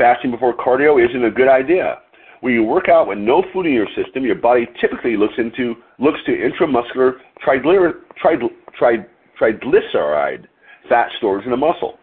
Fasting 0.00 0.30
before 0.30 0.56
cardio 0.56 0.96
isn't 1.06 1.24
a 1.26 1.30
good 1.30 1.48
idea. 1.48 1.98
When 2.40 2.54
you 2.54 2.64
work 2.64 2.88
out 2.88 3.06
with 3.06 3.18
no 3.18 3.44
food 3.52 3.66
in 3.66 3.74
your 3.74 3.86
system, 3.94 4.24
your 4.24 4.34
body 4.34 4.66
typically 4.80 5.14
looks 5.14 5.34
into 5.36 5.74
looks 5.98 6.20
to 6.24 6.32
intramuscular 6.32 7.16
triglyceride 7.46 9.04
fat 10.88 11.10
stores 11.18 11.44
in 11.44 11.50
the 11.50 11.56
muscle, 11.58 11.98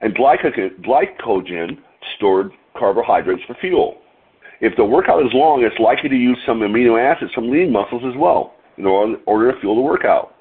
and 0.00 0.14
glycogen, 0.14 1.78
stored 2.16 2.52
carbohydrates 2.78 3.42
for 3.48 3.54
fuel. 3.60 3.96
If 4.60 4.76
the 4.76 4.84
workout 4.84 5.20
is 5.22 5.32
long, 5.34 5.64
it's 5.64 5.76
likely 5.80 6.08
to 6.08 6.14
use 6.16 6.38
some 6.46 6.60
amino 6.60 7.00
acids 7.02 7.32
from 7.34 7.50
lean 7.50 7.72
muscles 7.72 8.04
as 8.06 8.14
well 8.16 8.54
in 8.78 8.86
order 8.86 9.50
to 9.50 9.58
fuel 9.58 9.74
the 9.74 9.80
workout. 9.80 10.36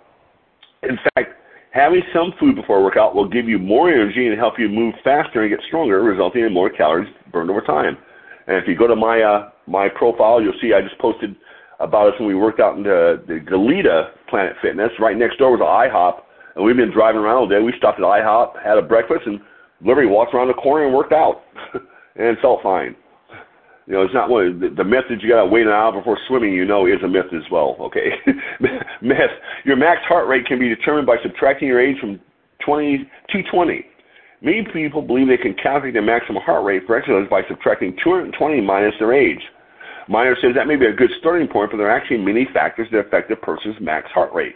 In 0.84 1.00
fact, 1.16 1.34
Having 1.72 2.02
some 2.14 2.34
food 2.40 2.56
before 2.56 2.80
a 2.80 2.84
workout 2.84 3.14
will 3.16 3.30
give 3.30 3.48
you 3.48 3.60
more 3.60 3.90
energy 3.90 4.28
and 4.28 4.38
help 4.38 4.56
you 4.58 4.68
move 4.68 4.96
faster 5.04 5.44
and 5.44 5.52
get 5.52 5.60
stronger, 5.68 6.02
resulting 6.02 6.44
in 6.44 6.54
more 6.54 6.70
calories 6.70 7.14
burned 7.32 7.52
over 7.52 7.62
time. 7.62 7.96
And 8.48 8.58
if 8.58 8.68
you 8.68 8.76
go 8.76 8.88
to 8.88 8.96
my 8.96 9.22
uh, 9.22 9.52
my 9.68 9.88
profile, 9.88 10.42
you'll 10.42 10.58
see 10.62 10.74
I 10.74 10.82
just 10.82 10.98
posted 10.98 11.36
about 11.80 12.14
us 12.14 12.20
when 12.20 12.28
we 12.28 12.36
worked 12.36 12.60
out 12.60 12.76
in 12.78 12.84
the, 12.84 13.24
the 13.28 13.40
Goleta 13.40 14.10
Planet 14.30 14.56
Fitness. 14.62 14.90
Right 15.00 15.16
next 15.16 15.38
door 15.38 15.52
was 15.52 15.62
an 15.62 15.68
IHOP, 15.68 16.22
and 16.56 16.66
we've 16.66 16.76
been 16.76 16.92
driving 16.92 17.22
around 17.22 17.38
all 17.38 17.48
day. 17.48 17.60
We 17.60 17.74
stopped 17.78 18.00
at 18.00 18.06
IHOP, 18.06 18.64
had 18.64 18.80
a 18.80 18.82
breakfast, 18.82 19.22
and 19.28 19.40
literally 19.86 20.10
walked 20.10 20.34
around 20.34 20.48
the 20.48 20.56
corner 20.56 20.86
and 20.86 20.96
worked 20.96 21.14
out, 21.14 21.44
and 22.16 22.38
felt 22.40 22.64
fine. 22.64 22.96
You 23.90 23.96
know, 23.96 24.04
it's 24.04 24.14
not 24.14 24.30
one 24.30 24.60
the, 24.60 24.70
the 24.70 24.84
myth 24.84 25.06
you 25.10 25.28
got 25.28 25.42
to 25.42 25.50
wait 25.50 25.66
an 25.66 25.74
hour 25.74 25.92
before 25.92 26.16
swimming. 26.28 26.54
You 26.54 26.64
know, 26.64 26.86
is 26.86 27.02
a 27.04 27.08
myth 27.08 27.34
as 27.34 27.42
well. 27.52 27.76
Okay, 27.82 28.12
myth. 29.02 29.34
Your 29.66 29.76
max 29.78 30.02
heart 30.06 30.28
rate 30.28 30.46
can 30.46 30.60
be 30.60 30.70
determined 30.70 31.08
by 31.08 31.18
subtracting 31.24 31.68
your 31.68 31.82
age 31.82 31.98
from 32.00 32.20
20 32.64 33.10
to 33.30 33.44
20. 33.52 33.86
Many 34.42 34.64
people 34.72 35.02
believe 35.02 35.28
they 35.28 35.38
can 35.38 35.56
calculate 35.56 35.94
their 35.94 36.04
maximum 36.04 36.42
heart 36.44 36.64
rate 36.64 36.84
for 36.86 36.96
exercise 36.96 37.28
by 37.32 37.42
subtracting 37.50 37.98
220 38.04 38.62
minus 38.62 38.94
their 39.00 39.12
age. 39.12 39.42
Miner 40.08 40.38
says 40.40 40.54
that 40.54 40.68
may 40.68 40.76
be 40.76 40.86
a 40.86 40.94
good 40.94 41.12
starting 41.20 41.48
point, 41.48 41.72
but 41.72 41.78
there 41.78 41.88
are 41.88 41.98
actually 41.98 42.20
many 42.20 42.48
factors 42.54 42.88
that 42.92 43.00
affect 43.00 43.32
a 43.32 43.36
person's 43.36 43.76
max 43.82 44.10
heart 44.12 44.32
rate. 44.34 44.56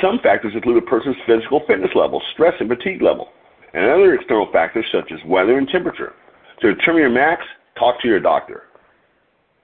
Some 0.00 0.20
factors 0.22 0.54
include 0.54 0.80
a 0.82 0.86
person's 0.86 1.16
physical 1.26 1.60
fitness 1.66 1.90
level, 1.96 2.22
stress 2.32 2.54
and 2.60 2.68
fatigue 2.68 3.02
level, 3.02 3.30
and 3.74 3.84
other 3.84 4.14
external 4.14 4.50
factors 4.52 4.86
such 4.92 5.10
as 5.10 5.18
weather 5.26 5.58
and 5.58 5.68
temperature. 5.68 6.14
To 6.60 6.74
determine 6.74 7.02
your 7.02 7.10
max, 7.10 7.42
talk 7.78 8.00
to 8.02 8.08
your 8.08 8.20
doctor. 8.20 8.64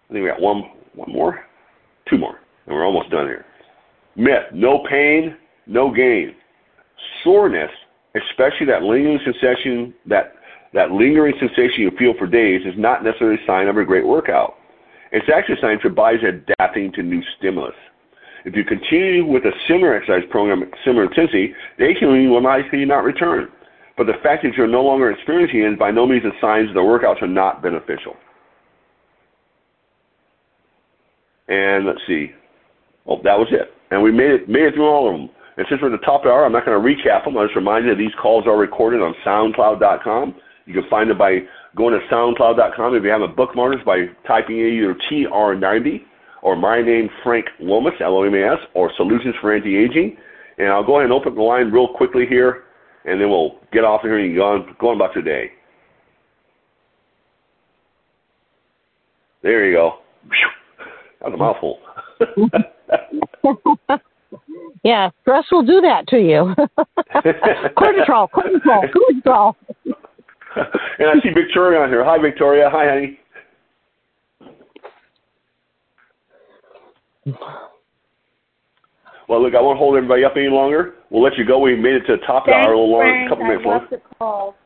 I 0.08 0.12
think 0.12 0.22
we 0.24 0.30
got 0.30 0.40
one, 0.40 0.70
one 0.94 1.12
more, 1.12 1.44
two 2.08 2.18
more, 2.18 2.40
and 2.66 2.74
we're 2.74 2.86
almost 2.86 3.10
done 3.10 3.26
here. 3.26 3.44
Myth: 4.16 4.44
no 4.52 4.84
pain, 4.88 5.36
no 5.66 5.92
gain. 5.92 6.34
Soreness, 7.24 7.70
especially 8.14 8.66
that 8.66 8.82
lingering 8.82 9.20
sensation, 9.24 9.94
that 10.06 10.34
that 10.72 10.90
lingering 10.90 11.34
sensation 11.38 11.80
you 11.80 11.90
feel 11.98 12.14
for 12.18 12.26
days, 12.26 12.62
is 12.64 12.74
not 12.76 13.04
necessarily 13.04 13.42
a 13.42 13.46
sign 13.46 13.68
of 13.68 13.76
a 13.76 13.84
great 13.84 14.06
workout. 14.06 14.54
It's 15.12 15.26
actually 15.34 15.56
a 15.58 15.60
sign 15.60 15.78
your 15.82 15.92
body's 15.92 16.20
adapting 16.22 16.92
to 16.92 17.02
new 17.02 17.22
stimulus. 17.38 17.74
If 18.44 18.54
you 18.54 18.64
continue 18.64 19.26
with 19.26 19.44
a 19.44 19.52
similar 19.66 19.96
exercise 19.96 20.22
program, 20.30 20.70
similar 20.84 21.04
intensity, 21.04 21.54
the 21.78 21.86
aching 21.86 22.30
will 22.30 22.42
likely 22.42 22.84
not 22.84 23.02
return. 23.02 23.48
But 23.96 24.06
the 24.06 24.14
fact 24.22 24.42
that 24.42 24.54
you're 24.54 24.66
no 24.66 24.82
longer 24.82 25.10
experiencing 25.10 25.62
it 25.62 25.72
is 25.72 25.78
by 25.78 25.90
no 25.90 26.06
means 26.06 26.24
a 26.24 26.32
sign 26.40 26.66
that 26.66 26.74
the 26.74 26.80
workouts 26.80 27.22
are 27.22 27.28
not 27.28 27.62
beneficial. 27.62 28.14
And 31.48 31.86
let's 31.86 32.00
see. 32.06 32.32
Oh, 33.06 33.20
that 33.22 33.38
was 33.38 33.48
it. 33.50 33.72
And 33.90 34.02
we 34.02 34.10
made 34.10 34.30
it 34.30 34.48
made 34.48 34.64
it 34.64 34.74
through 34.74 34.88
all 34.88 35.08
of 35.08 35.18
them. 35.18 35.30
And 35.56 35.66
since 35.70 35.80
we're 35.80 35.94
at 35.94 35.98
the 35.98 36.04
top 36.04 36.20
of 36.20 36.24
the 36.24 36.30
hour, 36.30 36.44
I'm 36.44 36.52
not 36.52 36.66
going 36.66 36.76
to 36.76 36.84
recap 36.84 37.24
them. 37.24 37.38
I'll 37.38 37.46
just 37.46 37.56
remind 37.56 37.86
you 37.86 37.92
that 37.92 37.98
these 37.98 38.14
calls 38.20 38.46
are 38.46 38.58
recorded 38.58 39.00
on 39.00 39.14
SoundCloud.com. 39.24 40.34
You 40.66 40.74
can 40.74 40.90
find 40.90 41.08
it 41.08 41.16
by 41.16 41.40
going 41.76 41.98
to 41.98 42.06
SoundCloud.com. 42.08 42.94
If 42.94 43.04
you 43.04 43.10
have 43.10 43.22
a 43.22 43.28
bookmark, 43.28 43.82
by 43.84 44.06
typing 44.26 44.58
in 44.58 44.66
either 44.66 44.94
TR90 45.10 46.02
or 46.42 46.56
my 46.56 46.82
name, 46.82 47.08
Frank 47.22 47.46
Lomas, 47.58 47.94
L-O-M-A-S, 48.00 48.58
or 48.74 48.92
Solutions 48.96 49.34
for 49.40 49.54
Anti-Aging. 49.54 50.16
And 50.58 50.68
I'll 50.68 50.84
go 50.84 50.96
ahead 50.96 51.04
and 51.04 51.12
open 51.12 51.34
the 51.34 51.42
line 51.42 51.70
real 51.70 51.88
quickly 51.88 52.26
here, 52.26 52.64
and 53.06 53.20
then 53.20 53.30
we'll 53.30 53.54
get 53.72 53.84
off 53.84 54.02
of 54.02 54.10
here 54.10 54.18
and 54.18 54.34
go 54.34 54.44
on, 54.44 54.76
go 54.78 54.88
on 54.90 54.96
about 54.96 55.14
today. 55.14 55.52
There 59.42 59.64
you 59.64 59.74
go. 59.74 59.98
That 61.20 61.30
was 61.30 61.34
a 61.34 61.36
mouthful. 61.36 61.78
yeah, 64.84 65.10
stress 65.22 65.44
will 65.52 65.64
do 65.64 65.80
that 65.80 66.08
to 66.08 66.18
you. 66.18 66.52
cortisol, 67.76 68.28
cortisol, 68.30 68.90
cortisol. 68.92 69.54
and 70.98 71.08
I 71.08 71.14
see 71.22 71.30
Victoria 71.32 71.80
on 71.80 71.88
here. 71.88 72.04
Hi, 72.04 72.18
Victoria. 72.18 72.68
Hi, 72.70 72.88
honey. 72.88 73.18
Well, 79.28 79.42
look, 79.42 79.54
I 79.54 79.60
won't 79.60 79.78
hold 79.78 79.96
everybody 79.96 80.24
up 80.24 80.34
any 80.36 80.48
longer. 80.48 80.94
We'll 81.10 81.22
let 81.22 81.36
you 81.36 81.44
go. 81.44 81.58
We 81.58 81.74
made 81.76 81.94
it 81.94 82.06
to 82.06 82.16
the 82.16 82.26
top 82.26 82.44
of 82.44 82.48
the 82.48 82.54
hour, 82.54 82.72
a 82.72 82.78
little 82.78 82.92
long, 82.92 83.26
a 83.26 83.28
couple 83.28 83.44
I 83.44 83.48
minutes 83.48 83.66
long. 83.66 83.86
the 83.90 84.00
call. 84.18 84.56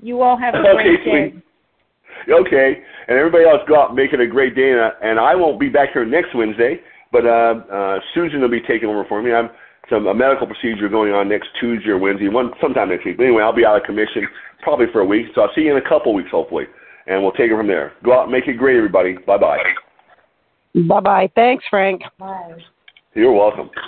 You 0.00 0.20
all 0.20 0.36
have 0.36 0.54
a 0.54 0.58
okay, 0.58 0.74
great 0.74 1.04
day. 1.04 1.34
Okay, 2.28 2.82
and 3.08 3.18
everybody 3.18 3.44
else 3.44 3.60
go 3.68 3.80
out 3.80 3.88
and 3.88 3.96
make 3.96 4.12
it 4.12 4.20
a 4.20 4.26
great 4.26 4.54
day. 4.54 4.72
And, 4.72 4.80
uh, 4.80 4.90
and 5.02 5.18
I 5.18 5.34
won't 5.34 5.58
be 5.58 5.68
back 5.68 5.90
here 5.92 6.04
next 6.04 6.34
Wednesday, 6.34 6.80
but 7.12 7.26
uh, 7.26 7.60
uh, 7.70 7.98
Susan 8.14 8.40
will 8.40 8.48
be 8.48 8.60
taking 8.60 8.88
over 8.88 9.04
for 9.08 9.22
me. 9.22 9.32
I'm 9.32 9.50
some 9.90 10.06
a 10.06 10.14
medical 10.14 10.46
procedure 10.46 10.88
going 10.88 11.12
on 11.12 11.28
next 11.28 11.48
Tuesday 11.60 11.90
or 11.90 11.98
Wednesday, 11.98 12.28
one 12.28 12.52
sometime 12.60 12.88
next 12.88 13.04
week. 13.04 13.18
But 13.18 13.24
anyway, 13.24 13.42
I'll 13.42 13.54
be 13.54 13.66
out 13.66 13.76
of 13.76 13.82
commission 13.82 14.26
probably 14.62 14.86
for 14.92 15.00
a 15.00 15.04
week, 15.04 15.26
so 15.34 15.42
I'll 15.42 15.54
see 15.54 15.62
you 15.62 15.76
in 15.76 15.76
a 15.76 15.88
couple 15.88 16.14
weeks 16.14 16.30
hopefully, 16.30 16.64
and 17.06 17.22
we'll 17.22 17.32
take 17.32 17.50
it 17.50 17.56
from 17.56 17.66
there. 17.66 17.92
Go 18.02 18.18
out 18.18 18.24
and 18.24 18.32
make 18.32 18.48
it 18.48 18.54
great, 18.54 18.76
everybody. 18.76 19.16
Bye 19.26 19.38
bye. 19.38 19.58
Bye 20.88 21.00
bye. 21.00 21.30
Thanks, 21.34 21.64
Frank. 21.68 22.02
Bye. 22.18 22.56
You're 23.14 23.32
welcome. 23.32 23.70